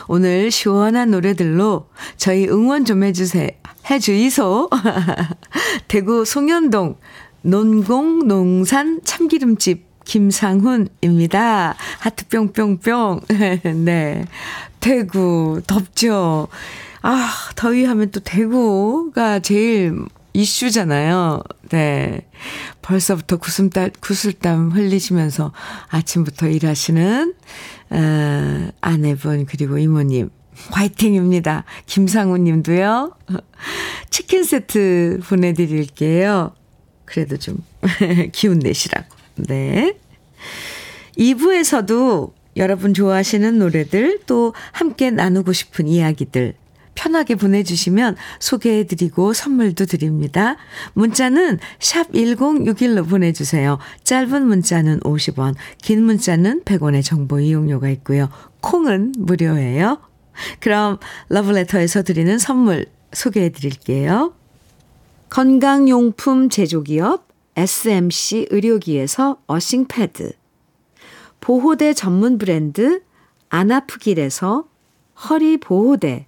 오늘 0.08 0.52
시원한 0.52 1.12
노래들로 1.12 1.88
저희 2.18 2.48
응원 2.48 2.86
좀 2.86 3.04
해주세요. 3.04 3.50
해주이소. 3.90 4.70
대구 5.88 6.26
송현동 6.26 6.98
논공 7.42 8.28
농산 8.28 9.02
참기름집 9.04 9.86
김상훈입니다. 10.06 11.76
하트 12.00 12.28
뿅뿅뿅. 12.28 13.22
네. 13.86 14.26
대구, 14.80 15.62
덥죠? 15.66 16.48
아, 17.02 17.32
더위 17.56 17.86
하면 17.86 18.12
또 18.12 18.20
대구가 18.20 19.40
제일 19.40 20.06
이슈잖아요. 20.34 21.42
네. 21.70 22.28
벌써부터 22.86 23.38
구슬땀, 23.38 23.90
구슬땀 24.00 24.70
흘리시면서 24.70 25.52
아침부터 25.88 26.48
일하시는, 26.48 27.34
어, 27.90 28.70
아내분, 28.80 29.46
그리고 29.48 29.80
이모님. 29.80 30.30
화이팅입니다. 30.70 31.66
김상훈 31.86 32.46
님도요. 32.46 33.12
치킨 34.10 34.44
세트 34.44 35.20
보내드릴게요. 35.28 36.54
그래도 37.04 37.38
좀 37.38 37.58
기운 38.32 38.60
내시라고. 38.60 39.08
네. 39.36 39.98
2부에서도 41.18 42.32
여러분 42.56 42.94
좋아하시는 42.94 43.60
노래들 43.60 44.22
또 44.28 44.54
함께 44.72 45.12
나누고 45.12 45.52
싶은 45.52 45.88
이야기들 45.88 46.54
편하게 46.96 47.36
보내주시면 47.36 48.16
소개해드리고 48.40 49.34
선물도 49.34 49.86
드립니다. 49.86 50.56
문자는 50.94 51.60
샵 51.80 52.12
1061로 52.12 53.08
보내주세요. 53.08 53.78
짧은 54.04 54.48
문자는 54.48 55.02
50원, 55.02 55.56
긴 55.82 56.04
문자는 56.04 56.64
100원의 56.64 57.04
정보 57.04 57.40
이용료가 57.40 57.90
있고요. 57.90 58.30
콩은 58.62 59.14
무료예요. 59.18 60.00
그럼 60.60 60.98
러브레터에서 61.30 62.04
드리는 62.04 62.38
선물 62.38 62.88
소개해드릴게요. 63.14 64.34
건강용품 65.30 66.50
제조기업 66.50 67.28
SMC 67.56 68.48
의료기에서 68.52 69.38
어싱 69.48 69.86
패드, 69.88 70.34
보호대 71.40 71.94
전문 71.94 72.38
브랜드 72.38 73.02
안아프길에서 73.50 74.66
허리 75.30 75.58
보호대, 75.58 76.28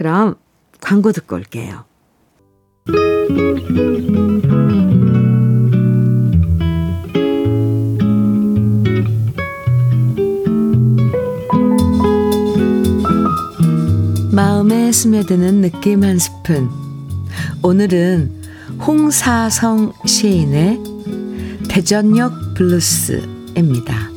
그럼 0.00 0.34
광고 0.80 1.12
듣고 1.12 1.36
올게요. 1.36 1.84
마음에 14.32 14.90
스며드는 14.90 15.60
느낌 15.60 16.02
한 16.02 16.18
스푼. 16.18 16.70
오늘은 17.62 18.42
홍사성 18.80 19.92
시인의 20.06 20.80
대전역 21.68 22.54
블루스입니다. 22.54 24.09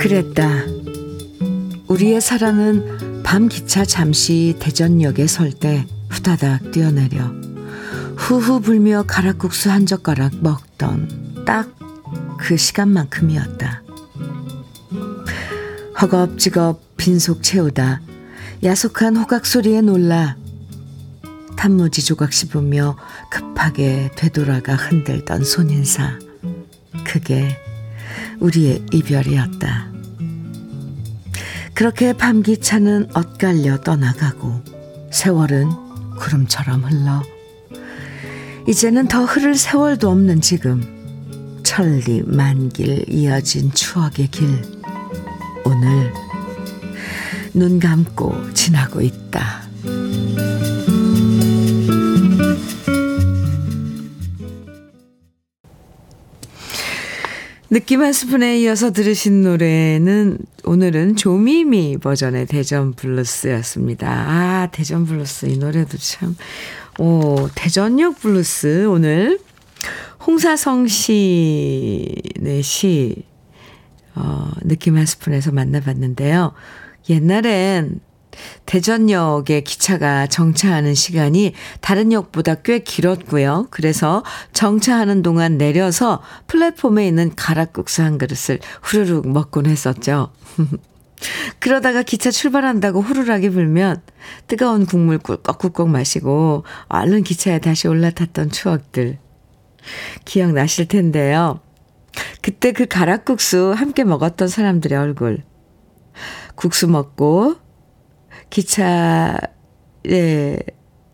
그랬다. 0.00 0.64
우리의 1.88 2.20
사랑은 2.20 3.22
밤 3.22 3.48
기차 3.48 3.84
잠시 3.84 4.56
대전역에 4.58 5.26
설 5.26 5.52
때 5.52 5.86
후다닥 6.08 6.72
뛰어내려 6.72 7.32
후후 8.16 8.60
불며 8.60 9.04
가락국수 9.06 9.70
한 9.70 9.86
젓가락 9.86 10.42
먹던 10.42 11.44
딱 11.44 11.80
그 12.40 12.56
시간만큼이었다. 12.56 13.82
허겁지겁 16.00 16.96
빈속 16.96 17.42
채우다 17.42 18.00
야속한 18.64 19.16
호각 19.16 19.46
소리에 19.46 19.82
놀라 19.82 20.36
단무지 21.56 22.02
조각 22.02 22.32
씹으며 22.32 22.96
급하게 23.30 24.10
되돌아가 24.16 24.74
흔들던 24.74 25.44
손인사. 25.44 26.18
그게 27.04 27.56
우리의 28.40 28.86
이별이었다. 28.90 29.89
그렇게 31.80 32.12
밤기차는 32.12 33.08
엇갈려 33.14 33.78
떠나가고 33.78 34.60
세월은 35.10 35.70
구름처럼 36.18 36.84
흘러 36.84 37.22
이제는 38.68 39.08
더 39.08 39.24
흐를 39.24 39.54
세월도 39.54 40.10
없는 40.10 40.42
지금 40.42 40.82
천리 41.62 42.22
만길 42.26 43.06
이어진 43.08 43.72
추억의 43.72 44.26
길 44.26 44.62
오늘 45.64 46.12
눈 47.54 47.80
감고 47.80 48.52
지나고 48.52 49.00
있다. 49.00 49.62
느낌 57.72 58.02
한 58.02 58.12
스푼에 58.12 58.58
이어서 58.62 58.90
들으신 58.92 59.42
노래는 59.42 60.38
오늘은 60.64 61.14
조미미 61.14 61.98
버전의 61.98 62.46
대전 62.46 62.94
블루스였습니다. 62.94 64.08
아, 64.10 64.68
대전 64.72 65.06
블루스 65.06 65.46
이 65.46 65.56
노래도 65.56 65.96
참, 65.96 66.34
오, 66.98 67.48
대전역 67.54 68.18
블루스 68.18 68.86
오늘 68.88 69.38
홍사성 70.26 70.88
씨의 70.88 72.62
시, 72.64 73.22
어, 74.16 74.50
느낌 74.64 74.96
한 74.96 75.06
스푼에서 75.06 75.52
만나봤는데요. 75.52 76.52
옛날엔 77.08 78.00
대전역에 78.66 79.60
기차가 79.62 80.26
정차하는 80.26 80.94
시간이 80.94 81.54
다른 81.80 82.12
역보다 82.12 82.56
꽤 82.56 82.78
길었고요. 82.80 83.68
그래서 83.70 84.22
정차하는 84.52 85.22
동안 85.22 85.58
내려서 85.58 86.22
플랫폼에 86.46 87.06
있는 87.06 87.34
가락국수 87.34 88.02
한 88.02 88.18
그릇을 88.18 88.60
후루룩 88.82 89.28
먹곤 89.28 89.66
했었죠. 89.66 90.32
그러다가 91.58 92.02
기차 92.02 92.30
출발한다고 92.30 93.00
후루락이 93.02 93.50
불면 93.50 94.00
뜨거운 94.46 94.86
국물 94.86 95.18
꿀꺽꿀꺽 95.18 95.88
마시고 95.88 96.64
얼른 96.88 97.22
기차에 97.24 97.58
다시 97.58 97.88
올라탔던 97.88 98.50
추억들 98.50 99.18
기억나실 100.24 100.88
텐데요. 100.88 101.60
그때 102.42 102.72
그 102.72 102.86
가락국수 102.86 103.72
함께 103.76 104.04
먹었던 104.04 104.48
사람들의 104.48 104.98
얼굴. 104.98 105.42
국수 106.54 106.88
먹고 106.88 107.56
기차에 108.50 109.40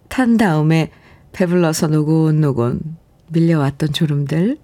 탄 0.08 0.36
다음에 0.36 0.90
배불러서 1.32 1.88
노곤노곤 1.88 2.80
밀려왔던 3.28 3.92
졸음들. 3.92 4.58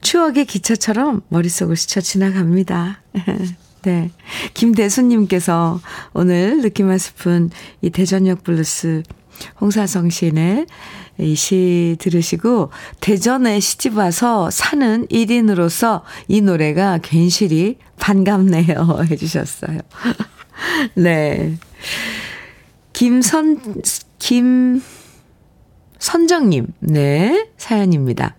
추억의 0.00 0.46
기차처럼 0.46 1.22
머릿속을 1.28 1.76
스쳐 1.76 2.00
지나갑니다. 2.00 3.02
네. 3.82 4.10
김대수님께서 4.54 5.80
오늘 6.14 6.62
느낌 6.62 6.88
한 6.88 6.98
스푼 6.98 7.50
이 7.80 7.90
대전역 7.90 8.44
블루스 8.44 9.02
홍사성 9.60 10.08
시인의 10.10 10.66
이 11.18 11.34
시 11.34 11.96
들으시고 11.98 12.70
대전에 13.00 13.60
시집 13.60 13.96
와서 13.96 14.50
사는 14.50 15.06
1인으로서 15.08 16.02
이 16.28 16.40
노래가 16.40 16.98
괜시리 17.02 17.78
반갑네요 17.98 19.04
해주셨어요. 19.10 19.78
네. 20.94 21.56
김선, 22.92 23.60
김선정님, 25.98 26.66
네, 26.80 27.48
사연입니다. 27.56 28.36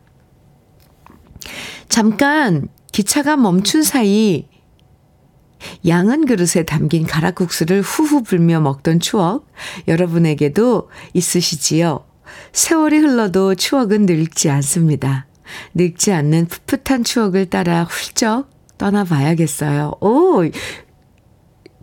잠깐 1.89 2.69
기차가 2.91 3.36
멈춘 3.36 3.83
사이 3.83 4.47
양은 5.86 6.25
그릇에 6.25 6.63
담긴 6.65 7.05
가락국수를 7.05 7.81
후후 7.81 8.23
불며 8.23 8.59
먹던 8.62 8.99
추억 8.99 9.47
여러분에게도 9.88 10.89
있으시지요? 11.13 12.05
세월이 12.51 12.97
흘러도 12.97 13.55
추억은 13.55 14.05
늙지 14.05 14.49
않습니다. 14.49 15.27
늙지 15.73 16.12
않는 16.12 16.47
풋풋한 16.47 17.03
추억을 17.03 17.49
따라 17.49 17.83
훌쩍 17.83 18.49
떠나봐야겠어요. 18.77 19.93
오, 20.01 20.43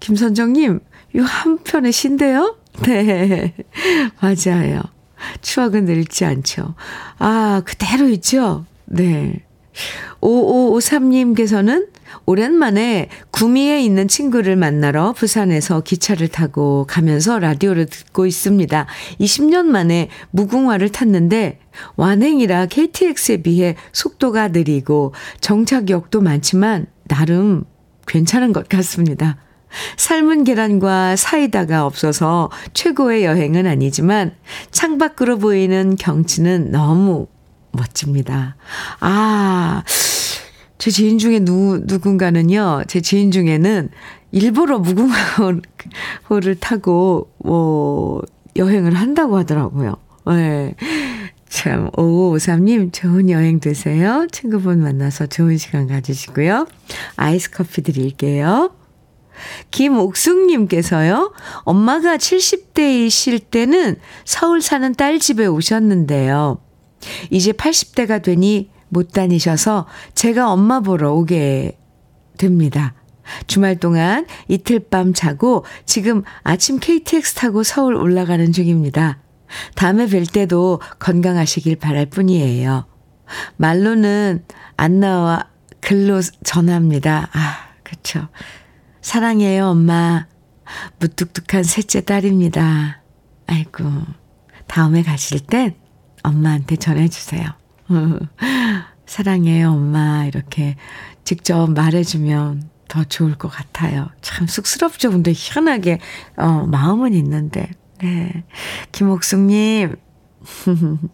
김선정님, 0.01 0.81
이 1.15 1.19
한편의 1.19 1.93
신데요? 1.93 2.57
네, 2.85 3.55
맞아요. 4.21 4.83
추억은 5.43 5.85
늙지 5.85 6.25
않죠. 6.25 6.75
아, 7.19 7.63
그대로 7.65 8.09
있죠? 8.09 8.65
네. 8.87 9.45
5553님께서는 10.21 11.89
오랜만에 12.27 13.09
구미에 13.31 13.81
있는 13.83 14.09
친구를 14.09 14.57
만나러 14.57 15.13
부산에서 15.13 15.81
기차를 15.81 16.29
타고 16.29 16.85
가면서 16.89 17.39
라디오를 17.39 17.87
듣고 17.87 18.27
있습니다. 18.27 18.87
20년 19.21 19.67
만에 19.67 20.09
무궁화를 20.31 20.91
탔는데 20.91 21.61
완행이라 21.97 22.67
KTX에 22.67 23.39
비해 23.39 23.77
속도가 23.93 24.49
느리고 24.49 25.15
정착역도 25.41 26.21
많지만 26.21 26.87
나름 27.09 27.65
괜찮은 28.07 28.53
것 28.53 28.69
같습니다. 28.69 29.39
삶은 29.97 30.45
계란과 30.45 31.17
사이다가 31.17 31.87
없어서 31.87 32.51
최고의 32.75 33.25
여행은 33.25 33.67
아니지만 33.67 34.35
창밖으로 34.71 35.39
보이는 35.39 35.97
경치는 35.97 36.71
너무 36.71 37.27
멋집니다. 37.73 38.57
아, 39.01 39.83
제 40.79 40.91
지인 40.91 41.19
중에 41.19 41.41
누, 41.41 41.83
누군가는요, 41.85 42.83
제 42.89 43.01
지인 43.01 43.31
중에는 43.31 43.91
일부러 44.33 44.79
무궁화호를 44.79 45.63
타고, 46.61 47.31
뭐, 47.39 48.23
여행을 48.57 48.95
한다고 48.95 49.37
하더라고요. 49.39 49.97
네. 50.27 50.75
참, 51.49 51.91
5553님, 51.91 52.93
좋은 52.93 53.29
여행 53.29 53.61
되세요. 53.61 54.27
친구분 54.31 54.81
만나서 54.81 55.27
좋은 55.27 55.59
시간 55.59 55.89
가지시고요. 55.89 56.67
아이스 57.17 57.51
커피 57.51 57.83
드릴게요. 57.83 58.71
김옥숙님께서요, 59.71 61.33
엄마가 61.65 62.17
70대이실 62.17 63.51
때는 63.51 63.97
서울 64.25 64.61
사는 64.63 64.95
딸 64.95 65.19
집에 65.19 65.47
오셨는데요. 65.47 66.59
이제 67.31 67.53
80대가 67.53 68.23
되니 68.23 68.71
못 68.89 69.13
다니셔서 69.13 69.87
제가 70.15 70.51
엄마 70.51 70.81
보러 70.81 71.13
오게 71.13 71.79
됩니다. 72.37 72.95
주말 73.47 73.77
동안 73.77 74.27
이틀 74.49 74.81
밤 74.81 75.15
자고 75.15 75.65
지금 75.85 76.23
아침 76.43 76.79
KTX 76.79 77.35
타고 77.35 77.63
서울 77.63 77.95
올라가는 77.95 78.53
중입니다. 78.53 79.19
다음에 79.75 80.07
뵐 80.07 80.27
때도 80.27 80.81
건강하시길 80.99 81.77
바랄 81.77 82.07
뿐이에요. 82.07 82.87
말로는 83.57 84.45
안 84.77 85.01
나와 85.01 85.47
글로 85.81 86.21
전합니다. 86.45 87.29
아, 87.33 87.69
그쵸. 87.83 88.29
사랑해요, 89.03 89.67
엄마. 89.67 90.27
무뚝뚝한 90.99 91.65
셋째 91.65 92.01
딸입니다. 92.03 93.03
아이고, 93.47 93.85
다음에 94.67 95.03
가실 95.03 95.41
땐 95.41 95.75
엄마한테 96.23 96.77
전해주세요. 96.77 97.45
사랑해요, 99.07 99.71
엄마. 99.73 100.25
이렇게 100.27 100.77
직접 101.25 101.67
말해주면 101.71 102.69
더 102.89 103.05
좋을 103.05 103.37
것 103.37 103.49
같아요. 103.49 104.09
참 104.21 104.47
쑥스럽죠. 104.47 105.11
근데 105.11 105.33
희한하게, 105.35 105.99
어, 106.37 106.67
마음은 106.67 107.15
있는데. 107.15 107.71
네. 108.03 108.45
김옥숙님. 108.93 109.97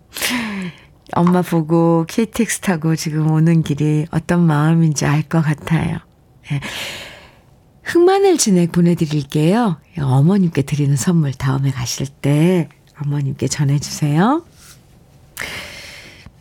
엄마 1.15 1.41
보고 1.43 2.05
KTX 2.09 2.61
타고 2.61 2.97
지금 2.97 3.31
오는 3.31 3.63
길이 3.63 4.07
어떤 4.11 4.45
마음인지 4.47 5.07
알 5.07 5.23
것 5.23 5.41
같아요. 5.41 5.99
네. 6.51 6.61
흑마늘 7.87 8.37
진액 8.37 8.73
보내드릴게요. 8.73 9.79
어머님께 9.99 10.61
드리는 10.63 10.97
선물 10.97 11.33
다음에 11.33 11.71
가실 11.71 12.09
때 12.09 12.69
어머님께 13.01 13.47
전해주세요. 13.47 14.45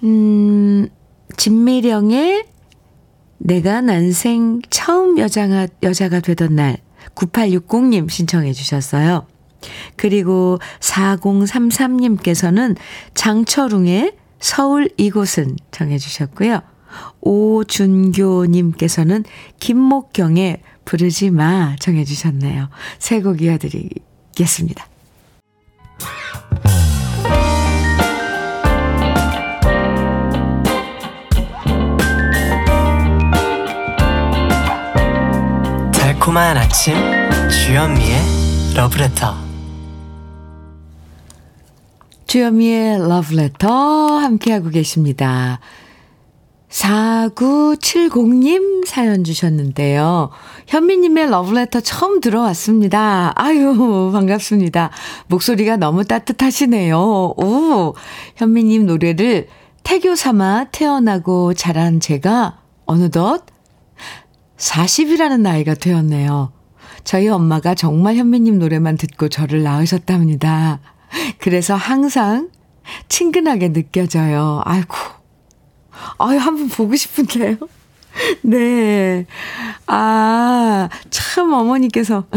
음, 0.03 0.89
진미령의 1.37 2.45
내가 3.37 3.81
난생 3.81 4.63
처음 4.71 5.19
여자가, 5.19 5.67
여자가 5.83 6.19
되던 6.19 6.55
날 6.55 6.79
9860님 7.13 8.09
신청해 8.09 8.53
주셨어요. 8.53 9.27
그리고 9.95 10.57
4033님께서는 10.79 12.75
장철웅의 13.13 14.15
서울 14.39 14.89
이곳은 14.97 15.57
정해 15.71 15.99
주셨고요. 15.99 16.61
오준교님께서는 17.21 19.25
김목경의 19.59 20.61
부르지 20.85 21.31
마 21.31 21.75
정해 21.79 22.05
주셨네요. 22.05 22.69
세곡 22.99 23.41
이어드리겠습니다. 23.41 24.87
달콤한 35.91 36.57
아침 36.57 36.95
주현미의 37.49 38.75
러브레터 38.75 39.35
주현미의 42.27 43.07
러브레터 43.07 43.67
함께하고 44.17 44.69
계십니다. 44.69 45.59
4970님 46.75 48.85
사연 48.85 49.23
주셨는데요. 49.23 50.29
현미님의 50.67 51.29
러브레터 51.29 51.79
처음 51.79 52.19
들어왔습니다. 52.19 53.31
아유, 53.35 54.11
반갑습니다. 54.11 54.89
목소리가 55.27 55.77
너무 55.77 56.03
따뜻하시네요. 56.03 56.99
오, 56.99 57.95
현미님 58.35 58.87
노래를 58.87 59.47
태교 59.83 60.15
삼아 60.15 60.65
태어나고 60.71 61.53
자란 61.53 62.01
제가 62.01 62.59
어느덧 62.85 63.45
40이라는 64.57 65.39
나이가 65.41 65.75
되었네요. 65.75 66.51
저희 67.05 67.29
엄마가 67.29 67.75
정말 67.75 68.15
현미님 68.15 68.59
노래만 68.59 68.97
듣고 68.97 69.29
저를 69.29 69.63
낳으셨답니다. 69.63 70.81
그래서 71.39 71.75
항상 71.75 72.49
친근하게 73.07 73.71
느껴져요. 73.71 74.61
아이고. 74.65 75.14
아유, 76.17 76.37
한번 76.37 76.69
보고 76.69 76.95
싶은데요. 76.95 77.57
네. 78.43 79.25
아, 79.87 80.89
참 81.09 81.53
어머니께서. 81.53 82.25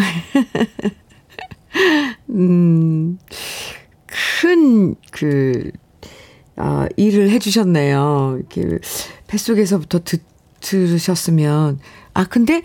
음, 2.30 3.18
큰, 4.40 4.94
그, 5.10 5.70
아, 6.56 6.86
일을 6.96 7.30
해주셨네요. 7.30 8.36
이렇게, 8.38 8.78
뱃속에서부터 9.26 10.00
듣, 10.04 10.22
들으셨으면. 10.60 11.78
아, 12.14 12.24
근데 12.24 12.62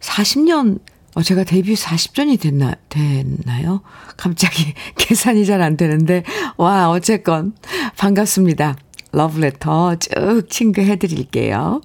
40년, 0.00 0.80
어, 1.14 1.22
제가 1.22 1.44
데뷔 1.44 1.74
40전이 1.74 2.40
됐나, 2.40 2.74
됐나요? 2.88 3.82
갑자기 4.16 4.74
계산이 4.96 5.46
잘 5.46 5.62
안 5.62 5.76
되는데, 5.76 6.24
와, 6.56 6.90
어쨌건, 6.90 7.54
반갑습니다. 7.96 8.76
러브레터 9.14 9.96
쭉 9.96 10.44
친구해 10.48 10.96
드릴게요. 10.96 11.82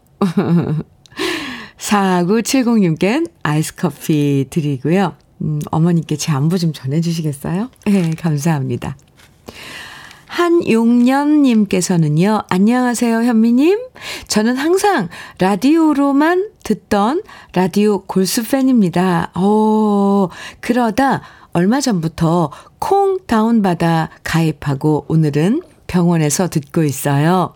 4970님께 1.77 3.29
아이스 3.43 3.75
커피 3.75 4.47
드리고요. 4.49 5.15
음, 5.41 5.59
어머님께 5.71 6.15
제 6.17 6.31
안부 6.31 6.57
좀 6.57 6.73
전해주시겠어요? 6.73 7.69
네, 7.85 8.11
감사합니다. 8.17 8.97
한용년님께서는요, 10.25 12.41
안녕하세요, 12.49 13.23
현미님. 13.23 13.79
저는 14.27 14.57
항상 14.57 15.09
라디오로만 15.39 16.49
듣던 16.63 17.23
라디오 17.53 18.03
골수 18.03 18.47
팬입니다. 18.47 19.31
오, 19.39 20.29
그러다 20.59 21.21
얼마 21.51 21.81
전부터 21.81 22.51
콩 22.77 23.17
다운받아 23.25 24.09
가입하고 24.23 25.05
오늘은 25.07 25.63
병원에서 25.89 26.47
듣고 26.47 26.84
있어요. 26.84 27.54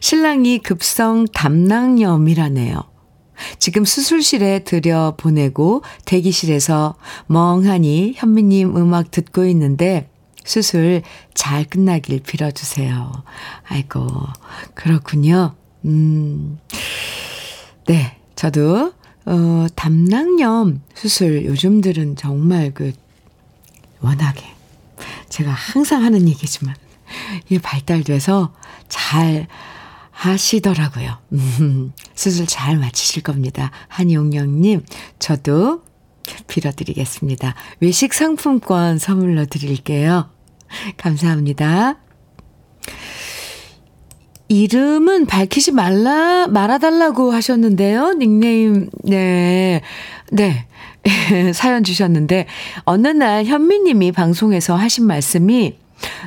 신랑이 0.00 0.60
급성 0.60 1.26
담낭염이라네요. 1.26 2.80
지금 3.58 3.84
수술실에 3.84 4.60
들여 4.60 5.14
보내고 5.16 5.82
대기실에서 6.04 6.94
멍하니 7.26 8.14
현미님 8.16 8.76
음악 8.76 9.10
듣고 9.10 9.44
있는데 9.46 10.08
수술 10.44 11.02
잘 11.34 11.64
끝나길 11.64 12.20
빌어주세요. 12.20 13.10
아이고, 13.66 14.06
그렇군요. 14.74 15.54
음, 15.84 16.58
네, 17.86 18.16
저도, 18.36 18.92
어, 19.26 19.66
담낭염 19.74 20.82
수술 20.94 21.44
요즘들은 21.46 22.16
정말 22.16 22.72
그, 22.72 22.92
워낙에, 24.00 24.46
제가 25.30 25.50
항상 25.50 26.04
하는 26.04 26.28
얘기지만, 26.28 26.76
이게 27.46 27.58
발달돼서 27.60 28.52
잘 28.88 29.46
하시더라고요. 30.10 31.18
음, 31.32 31.92
수술 32.14 32.46
잘 32.46 32.78
마치실 32.78 33.22
겁니다. 33.22 33.70
한용영님, 33.88 34.82
저도 35.18 35.82
빌어드리겠습니다. 36.46 37.54
외식 37.80 38.14
상품권 38.14 38.98
선물로 38.98 39.46
드릴게요. 39.46 40.30
감사합니다. 40.96 41.98
이름은 44.48 45.26
밝히지 45.26 45.72
말라, 45.72 46.46
말아달라고 46.46 47.32
하셨는데요. 47.32 48.14
닉네임, 48.14 48.88
네. 49.02 49.80
네. 50.30 50.66
사연 51.52 51.82
주셨는데, 51.82 52.46
어느 52.84 53.08
날 53.08 53.44
현미님이 53.44 54.12
방송에서 54.12 54.76
하신 54.76 55.06
말씀이 55.06 55.76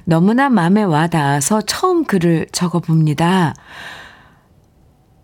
너무나 0.06 0.50
마음에 0.50 0.84
와 0.84 1.08
닿아서 1.08 1.62
처음 1.62 2.04
글을 2.06 2.48
적어 2.52 2.80
봅니다. 2.80 3.54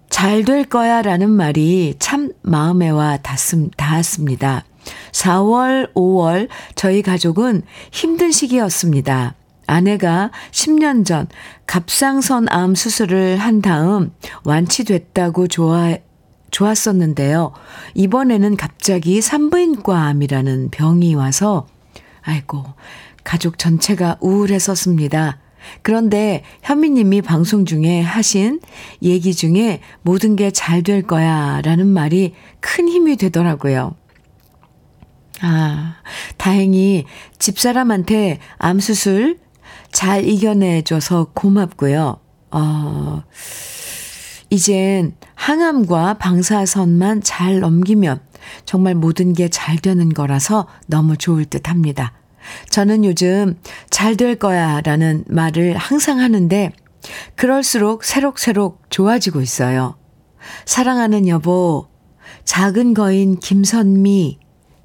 잘 0.09 0.43
될 0.43 0.65
거야 0.65 1.01
라는 1.01 1.29
말이 1.29 1.95
참 1.99 2.31
마음에 2.43 2.89
와 2.89 3.17
닿았음, 3.17 3.71
닿았습니다. 3.71 4.63
4월, 5.11 5.93
5월 5.93 6.49
저희 6.75 7.01
가족은 7.01 7.63
힘든 7.91 8.31
시기였습니다. 8.31 9.35
아내가 9.65 10.31
10년 10.51 11.05
전 11.05 11.27
갑상선 11.65 12.47
암 12.49 12.75
수술을 12.75 13.37
한 13.37 13.61
다음 13.61 14.11
완치됐다고 14.43 15.47
좋아, 15.47 15.95
좋았었는데요. 16.51 17.53
이번에는 17.95 18.55
갑자기 18.57 19.21
산부인과 19.21 20.03
암이라는 20.07 20.69
병이 20.71 21.15
와서, 21.15 21.65
아이고, 22.21 22.63
가족 23.24 23.57
전체가 23.57 24.17
우울했었습니다. 24.21 25.39
그런데 25.82 26.43
현미님이 26.61 27.21
방송 27.21 27.65
중에 27.65 28.01
하신 28.01 28.59
얘기 29.01 29.34
중에 29.34 29.80
모든 30.01 30.36
게 30.36 30.51
잘 30.51 30.84
될 30.84 31.01
거야 31.03 31.61
라는 31.63 31.88
말이 31.88 32.34
큰 32.59 32.89
힘이 32.89 33.15
되더라고요. 33.15 33.95
아, 35.41 35.95
다행히 36.38 37.05
집사람한테 37.39 38.39
암수술 38.57 39.39
잘 39.91 40.28
이겨내줘서 40.28 41.32
고맙고요. 41.34 42.17
어, 42.51 43.24
이젠 44.49 45.15
항암과 45.36 46.15
방사선만 46.15 47.21
잘 47.24 47.59
넘기면 47.59 48.21
정말 48.65 48.95
모든 48.95 49.34
게 49.34 49.47
잘 49.49 49.78
되는 49.78 50.09
거라서 50.09 50.67
너무 50.88 51.17
좋을 51.17 51.45
듯 51.45 51.69
합니다. 51.69 52.13
저는 52.69 53.05
요즘 53.05 53.57
잘 53.89 54.15
될 54.15 54.35
거야 54.35 54.81
라는 54.81 55.23
말을 55.27 55.75
항상 55.77 56.19
하는데 56.19 56.71
그럴수록 57.35 58.03
새록새록 58.03 58.83
좋아지고 58.89 59.41
있어요. 59.41 59.97
사랑하는 60.65 61.27
여보, 61.27 61.87
작은 62.45 62.93
거인 62.93 63.39
김선미, 63.39 64.39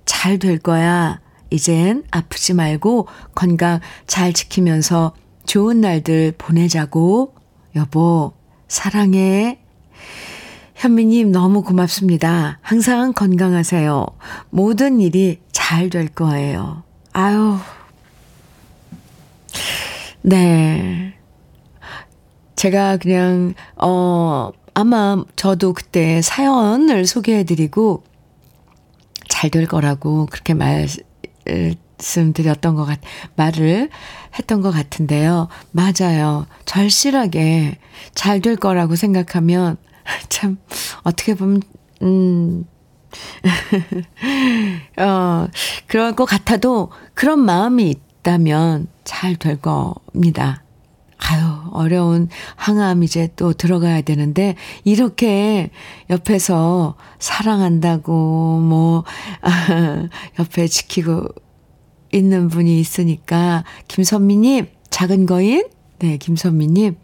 잘 0.06 0.38
될 0.38 0.58
거야. 0.58 1.20
이젠 1.50 2.04
아프지 2.10 2.54
말고 2.54 3.08
건강 3.34 3.80
잘 4.06 4.32
지키면서 4.32 5.14
좋은 5.46 5.80
날들 5.80 6.34
보내자고. 6.38 7.34
여보, 7.76 8.34
사랑해. 8.68 9.60
현미님 10.74 11.32
너무 11.32 11.62
고맙습니다. 11.62 12.58
항상 12.62 13.12
건강하세요. 13.12 14.06
모든 14.50 15.00
일이 15.00 15.40
잘 15.52 15.90
될 15.90 16.08
거예요. 16.08 16.84
아유. 17.12 17.58
네. 20.22 21.14
제가 22.56 22.96
그냥, 22.96 23.54
어, 23.76 24.50
아마 24.74 25.24
저도 25.36 25.72
그때 25.72 26.20
사연을 26.22 27.06
소개해드리고 27.06 28.04
잘 29.28 29.50
될 29.50 29.66
거라고 29.66 30.26
그렇게 30.26 30.54
말씀드렸던 30.54 32.74
것 32.74 32.84
같, 32.84 32.98
말을 33.36 33.88
했던 34.38 34.60
것 34.60 34.70
같은데요. 34.72 35.48
맞아요. 35.70 36.46
절실하게 36.64 37.78
잘 38.14 38.40
될 38.40 38.56
거라고 38.56 38.96
생각하면 38.96 39.76
참, 40.28 40.58
어떻게 41.04 41.34
보면, 41.34 41.62
음, 42.02 42.64
어, 44.98 45.48
그럴 45.86 46.14
것 46.14 46.24
같아도 46.24 46.90
그런 47.14 47.40
마음이 47.40 47.94
있다면 48.22 48.88
잘 49.04 49.36
될 49.36 49.60
겁니다. 49.60 50.62
아유, 51.18 51.42
어려운 51.72 52.28
항암 52.56 53.02
이제 53.02 53.28
또 53.34 53.52
들어가야 53.52 54.02
되는데, 54.02 54.54
이렇게 54.84 55.70
옆에서 56.10 56.94
사랑한다고, 57.18 58.60
뭐, 58.60 59.04
아, 59.42 60.08
옆에 60.38 60.68
지키고 60.68 61.26
있는 62.12 62.48
분이 62.48 62.78
있으니까, 62.78 63.64
김선미님, 63.88 64.68
작은 64.90 65.26
거인? 65.26 65.68
네, 65.98 66.16
김선미님, 66.18 66.96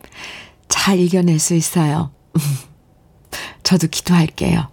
잘 0.68 0.98
이겨낼 1.00 1.40
수 1.40 1.55
있어요. 1.55 2.12
저도 3.64 3.88
기도할게요. 3.88 4.68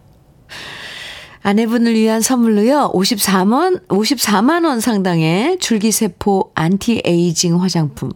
아내분을 1.43 1.95
위한 1.95 2.21
선물로요, 2.21 2.91
54만, 2.93 3.87
54만 3.87 4.65
원 4.65 4.79
상당의 4.79 5.57
줄기세포 5.59 6.51
안티에이징 6.53 7.59
화장품 7.61 8.11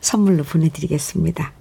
선물로 0.00 0.44
보내드리겠습니다. 0.44 1.52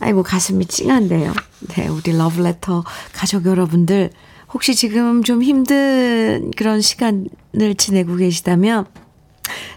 아이고, 0.00 0.22
가슴이 0.22 0.66
찡한데요. 0.66 1.32
네, 1.74 1.88
우리 1.88 2.16
러브레터 2.16 2.84
가족 3.12 3.46
여러분들, 3.46 4.10
혹시 4.52 4.74
지금 4.76 5.24
좀 5.24 5.42
힘든 5.42 6.52
그런 6.56 6.80
시간을 6.80 7.74
지내고 7.76 8.16
계시다면, 8.16 8.86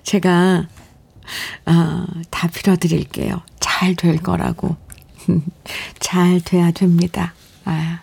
제가, 0.03 0.67
어, 1.65 2.05
다 2.29 2.47
빌어드릴게요. 2.47 3.41
잘 3.59 3.95
될 3.95 4.17
거라고. 4.17 4.75
잘 5.99 6.41
돼야 6.41 6.71
됩니다. 6.71 7.33
아. 7.65 7.99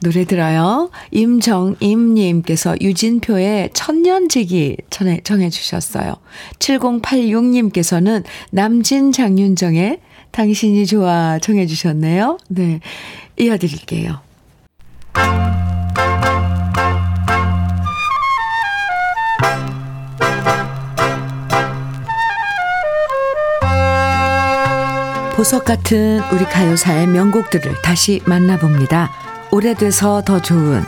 노래 0.00 0.24
들어요. 0.24 0.90
임정임님께서 1.12 2.76
유진표의 2.80 3.70
천년지기 3.72 4.76
전해, 4.90 5.20
정해주셨어요. 5.22 6.14
7086님께서는 6.58 8.24
남진 8.50 9.12
장윤정의 9.12 10.00
당신이 10.30 10.86
좋아 10.86 11.38
정해주셨네요. 11.38 12.38
네. 12.48 12.80
이어드릴게요. 13.38 14.20
보석 25.36 25.64
같은 25.64 26.20
우리 26.32 26.44
가요사의 26.44 27.08
명곡들을 27.08 27.82
다시 27.82 28.20
만나봅니다. 28.24 29.23
오래돼서 29.54 30.20
더 30.22 30.42
좋은 30.42 30.84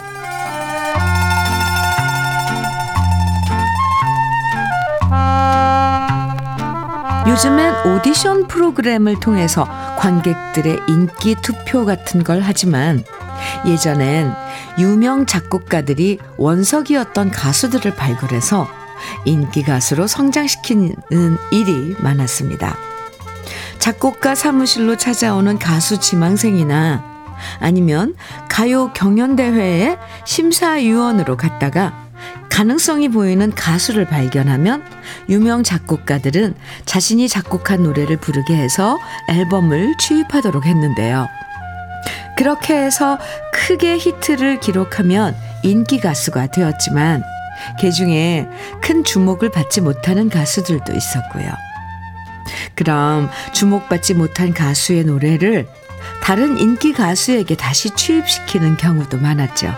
요즘엔 7.28 7.86
오디션 7.86 8.48
프로그램을 8.48 9.20
통해서 9.20 9.68
관객들의 9.98 10.80
인기 10.88 11.36
투표 11.40 11.84
같은 11.84 12.24
걸 12.24 12.40
하지만 12.40 13.04
예전엔 13.64 14.34
유명 14.80 15.26
작곡가들이 15.26 16.18
원석이었던 16.36 17.30
가수들을 17.30 17.94
발굴해서 17.94 18.66
인기 19.26 19.62
가수로 19.62 20.08
성장시키는 20.08 20.96
일이 21.52 21.94
많았습니다. 22.00 22.76
작곡가 23.78 24.34
사무실로 24.34 24.96
찾아오는 24.96 25.56
가수 25.60 26.00
지망생이나 26.00 27.15
아니면 27.60 28.14
가요 28.48 28.92
경연대회에 28.92 29.98
심사위원으로 30.24 31.36
갔다가 31.36 32.06
가능성이 32.50 33.08
보이는 33.08 33.54
가수를 33.54 34.06
발견하면 34.06 34.82
유명 35.28 35.62
작곡가들은 35.62 36.54
자신이 36.86 37.28
작곡한 37.28 37.82
노래를 37.82 38.16
부르게 38.16 38.56
해서 38.56 38.98
앨범을 39.28 39.96
취입하도록 39.98 40.64
했는데요. 40.64 41.28
그렇게 42.36 42.74
해서 42.74 43.18
크게 43.52 43.98
히트를 43.98 44.60
기록하면 44.60 45.36
인기 45.64 46.00
가수가 46.00 46.46
되었지만, 46.48 47.22
그 47.80 47.90
중에 47.90 48.48
큰 48.80 49.04
주목을 49.04 49.50
받지 49.50 49.80
못하는 49.80 50.30
가수들도 50.30 50.94
있었고요. 50.94 51.50
그럼 52.74 53.28
주목받지 53.52 54.14
못한 54.14 54.54
가수의 54.54 55.04
노래를 55.04 55.66
다른 56.22 56.58
인기 56.58 56.92
가수에게 56.92 57.56
다시 57.56 57.90
취입시키는 57.90 58.76
경우도 58.76 59.18
많았죠. 59.18 59.72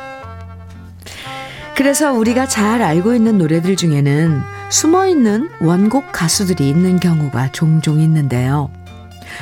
그래서 1.76 2.12
우리가 2.12 2.46
잘 2.46 2.82
알고 2.82 3.14
있는 3.14 3.38
노래들 3.38 3.76
중에는 3.76 4.40
숨어 4.70 5.06
있는 5.06 5.48
원곡 5.60 6.10
가수들이 6.12 6.68
있는 6.68 6.98
경우가 6.98 7.52
종종 7.52 8.00
있는데요. 8.00 8.70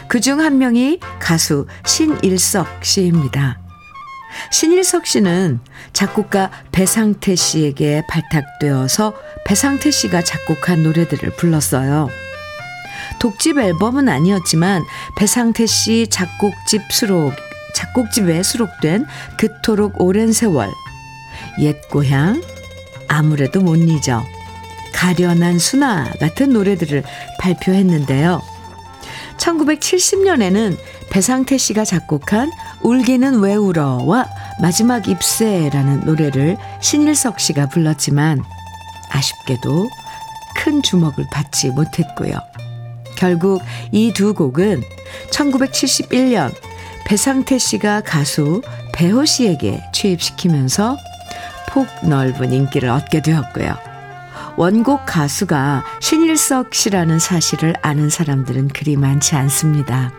그 0.08 0.20
중 0.20 0.40
한 0.40 0.58
명이 0.58 1.00
가수 1.18 1.66
신일석 1.86 2.84
씨입니다. 2.84 3.58
신일석 4.50 5.06
씨는 5.06 5.60
작곡가 5.94 6.50
배상태 6.72 7.34
씨에게 7.36 8.02
발탁되어서 8.08 9.14
배상태 9.46 9.90
씨가 9.90 10.22
작곡한 10.22 10.82
노래들을 10.82 11.30
불렀어요. 11.36 12.10
독집 13.18 13.58
앨범은 13.58 14.08
아니었지만 14.08 14.84
배상태 15.16 15.66
씨 15.66 16.06
작곡집 16.08 16.82
수록 16.90 17.34
작곡집에 17.74 18.42
수록된 18.42 19.06
그토록 19.36 20.00
오랜 20.00 20.32
세월 20.32 20.72
옛 21.60 21.76
고향 21.90 22.42
아무래도 23.08 23.60
못 23.60 23.76
잊어 23.76 24.24
가련한 24.94 25.58
수나 25.58 26.10
같은 26.18 26.52
노래들을 26.52 27.02
발표했는데요. 27.38 28.42
1970년에는 29.36 30.76
배상태 31.10 31.58
씨가 31.58 31.84
작곡한 31.84 32.50
울기는 32.82 33.40
왜 33.40 33.54
울어와 33.54 34.26
마지막 34.60 35.06
입새라는 35.08 36.00
노래를 36.00 36.56
신일석 36.80 37.40
씨가 37.40 37.68
불렀지만 37.68 38.42
아쉽게도 39.10 39.88
큰 40.56 40.82
주목을 40.82 41.26
받지 41.30 41.70
못했고요. 41.70 42.38
결국 43.16 43.62
이 43.92 44.12
두 44.12 44.34
곡은 44.34 44.82
1971년 45.30 46.54
배상태 47.06 47.58
씨가 47.58 48.02
가수 48.02 48.62
배호 48.92 49.24
씨에게 49.24 49.82
취입시키면서 49.92 50.96
폭 51.68 51.86
넓은 52.02 52.52
인기를 52.52 52.88
얻게 52.88 53.20
되었고요. 53.20 53.76
원곡 54.56 55.04
가수가 55.06 55.84
신일석 56.00 56.74
씨라는 56.74 57.18
사실을 57.18 57.74
아는 57.82 58.08
사람들은 58.08 58.68
그리 58.68 58.96
많지 58.96 59.34
않습니다. 59.36 60.12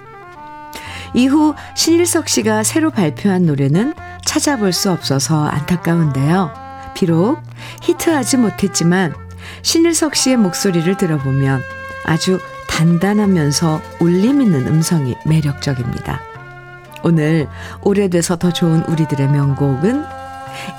이후 1.14 1.56
신일석 1.76 2.30
씨가 2.30 2.64
새로 2.64 2.92
발표한 2.92 3.46
노래는 3.46 3.94
찾아볼 4.26 4.74
수 4.74 4.92
없어서 4.92 5.46
안타까운데요. 5.48 6.54
비록 6.96 7.42
히트하지 7.82 8.38
못했지만 8.38 9.16
신일석 9.64 10.16
씨의 10.16 10.38
목소리를 10.38 10.96
들어보면 10.98 11.64
아주 12.06 12.40
단단하면서 12.78 13.82
울림 14.00 14.40
있는 14.40 14.68
음성이 14.68 15.16
매력적입니다. 15.26 16.22
오늘 17.04 17.48
오래돼서 17.82 18.36
더 18.36 18.54
좋은 18.54 18.84
우리들의 18.84 19.30
명곡은 19.30 20.06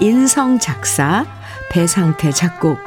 인성 0.01 0.61
작사, 0.61 1.27
배상태 1.71 2.31
작곡, 2.31 2.79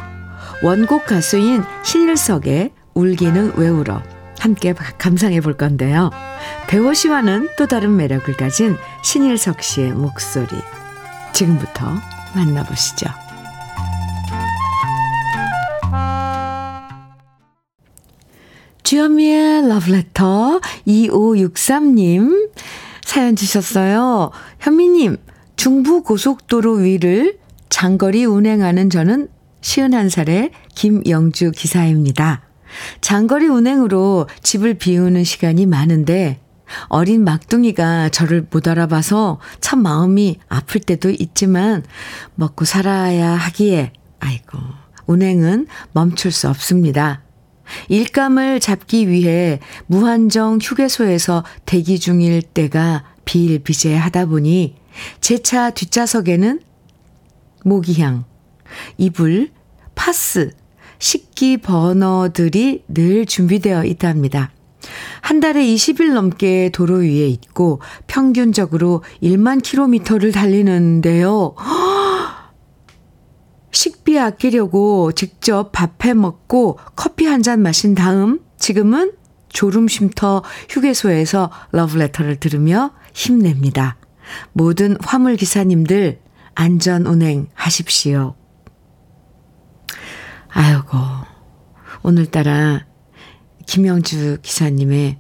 원곡 0.63 1.05
가수인 1.05 1.63
신일석의 1.83 2.71
울기는 2.93 3.53
왜 3.57 3.67
울어 3.67 4.01
함께 4.39 4.73
감상해 4.73 5.41
볼 5.41 5.57
건데요. 5.57 6.09
배호 6.67 6.93
씨와는 6.93 7.49
또 7.57 7.67
다른 7.67 7.97
매력을 7.97 8.33
가진 8.37 8.77
신일석 9.03 9.61
씨의 9.61 9.91
목소리. 9.91 10.47
지금부터 11.33 11.85
만나보시죠. 12.33 13.30
주현미의 18.91 19.69
러브레터 19.69 20.59
2563님 20.85 22.51
사연 23.05 23.37
주셨어요. 23.37 24.31
현미님, 24.59 25.15
중부 25.55 26.03
고속도로 26.03 26.73
위를 26.73 27.39
장거리 27.69 28.25
운행하는 28.25 28.89
저는 28.89 29.29
51살의 29.61 30.51
김영주 30.75 31.51
기사입니다. 31.51 32.41
장거리 32.99 33.47
운행으로 33.47 34.27
집을 34.43 34.73
비우는 34.73 35.23
시간이 35.23 35.67
많은데 35.67 36.41
어린 36.89 37.23
막둥이가 37.23 38.09
저를 38.09 38.45
못 38.51 38.67
알아봐서 38.67 39.39
참 39.61 39.83
마음이 39.83 40.35
아플 40.49 40.81
때도 40.81 41.11
있지만 41.11 41.85
먹고 42.35 42.65
살아야 42.65 43.29
하기에 43.29 43.93
아이고 44.19 44.59
운행은 45.05 45.67
멈출 45.93 46.33
수 46.33 46.49
없습니다. 46.49 47.21
일감을 47.89 48.59
잡기 48.59 49.09
위해 49.09 49.59
무한정 49.87 50.59
휴게소에서 50.61 51.43
대기 51.65 51.99
중일 51.99 52.41
때가 52.41 53.03
비일비재하다 53.25 54.25
보니 54.25 54.75
제 55.21 55.37
차 55.37 55.69
뒷좌석에는 55.69 56.59
모기향, 57.63 58.25
이불, 58.97 59.49
파스, 59.95 60.51
식기 60.99 61.57
버너들이 61.57 62.83
늘 62.87 63.25
준비되어 63.25 63.85
있답니다. 63.85 64.51
한 65.21 65.39
달에 65.39 65.63
20일 65.63 66.13
넘게 66.13 66.71
도로 66.73 66.95
위에 66.97 67.27
있고 67.27 67.79
평균적으로 68.07 69.03
1만 69.21 69.61
킬로미터를 69.61 70.31
달리는데요. 70.31 71.55
식비 73.71 74.19
아끼려고 74.19 75.11
직접 75.13 75.71
밥해 75.71 76.13
먹고 76.13 76.77
커피 76.95 77.25
한 77.25 77.41
잔 77.41 77.61
마신 77.61 77.95
다음 77.95 78.39
지금은 78.57 79.13
졸음 79.49 79.87
쉼터 79.87 80.43
휴게소에서 80.69 81.51
러브레터를 81.71 82.35
들으며 82.37 82.91
힘냅니다. 83.13 83.97
모든 84.53 84.95
화물 85.01 85.35
기사님들 85.35 86.19
안전 86.55 87.05
운행 87.05 87.47
하십시오. 87.53 88.35
아이고, 90.49 90.97
오늘따라 92.03 92.85
김영주 93.65 94.37
기사님의 94.41 95.17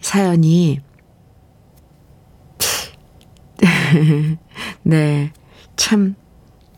사연이, 0.00 0.80
네, 4.82 5.32
참 5.76 6.14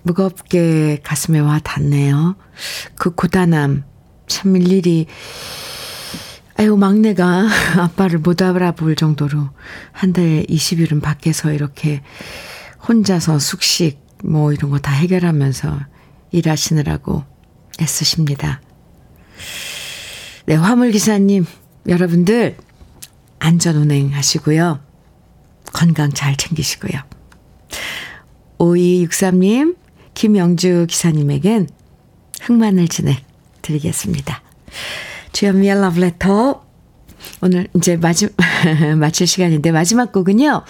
무겁게 0.06 1.00
가슴에 1.02 1.40
와 1.40 1.58
닿네요. 1.58 2.36
그 2.94 3.10
고단함, 3.12 3.82
참 4.28 4.56
일일이, 4.56 5.06
아유, 6.56 6.76
막내가 6.76 7.48
아빠를 7.76 8.20
못 8.20 8.40
알아볼 8.40 8.94
정도로 8.94 9.50
한 9.90 10.12
달에 10.12 10.44
20일은 10.48 11.02
밖에서 11.02 11.50
이렇게 11.52 12.02
혼자서 12.86 13.40
숙식, 13.40 13.98
뭐 14.22 14.52
이런 14.52 14.70
거 14.70 14.78
다 14.78 14.92
해결하면서 14.92 15.80
일하시느라고 16.30 17.24
애쓰십니다. 17.82 18.60
네, 20.46 20.54
화물기사님, 20.54 21.44
여러분들, 21.88 22.56
안전운행 23.40 24.14
하시고요. 24.14 24.80
건강 25.72 26.12
잘 26.12 26.36
챙기시고요. 26.36 27.00
5263님, 28.58 29.76
김영주 30.16 30.86
기사님에겐 30.88 31.68
흑마늘 32.40 32.88
진액 32.88 33.22
드리겠습니다. 33.60 34.42
주현미의 35.32 35.80
러브레터. 35.80 36.64
오늘 37.42 37.68
이제 37.76 37.96
마지, 37.96 38.28
마칠 38.98 39.26
시간인데 39.26 39.72
마지막 39.72 40.12
곡은요. 40.12 40.64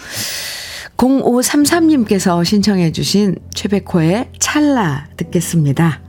0533님께서 0.97 2.43
신청해 2.43 2.91
주신 2.91 3.37
최백호의 3.53 4.31
찰나 4.37 5.07
듣겠습니다. 5.15 6.01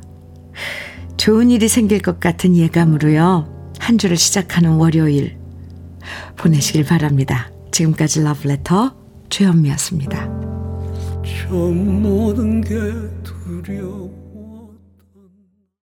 좋은 1.17 1.51
일이 1.51 1.69
생길 1.69 2.01
것 2.01 2.19
같은 2.19 2.57
예감으로요. 2.57 3.73
한 3.79 3.99
주를 3.99 4.17
시작하는 4.17 4.73
월요일 4.73 5.37
보내시길 6.37 6.85
바랍니다. 6.85 7.53
지금까지 7.71 8.23
러브레터 8.23 8.97
최현미였습니다. 9.31 10.29
저 13.49 13.53
모든 13.53 13.63
게 13.63 13.63
두려워 13.63 14.18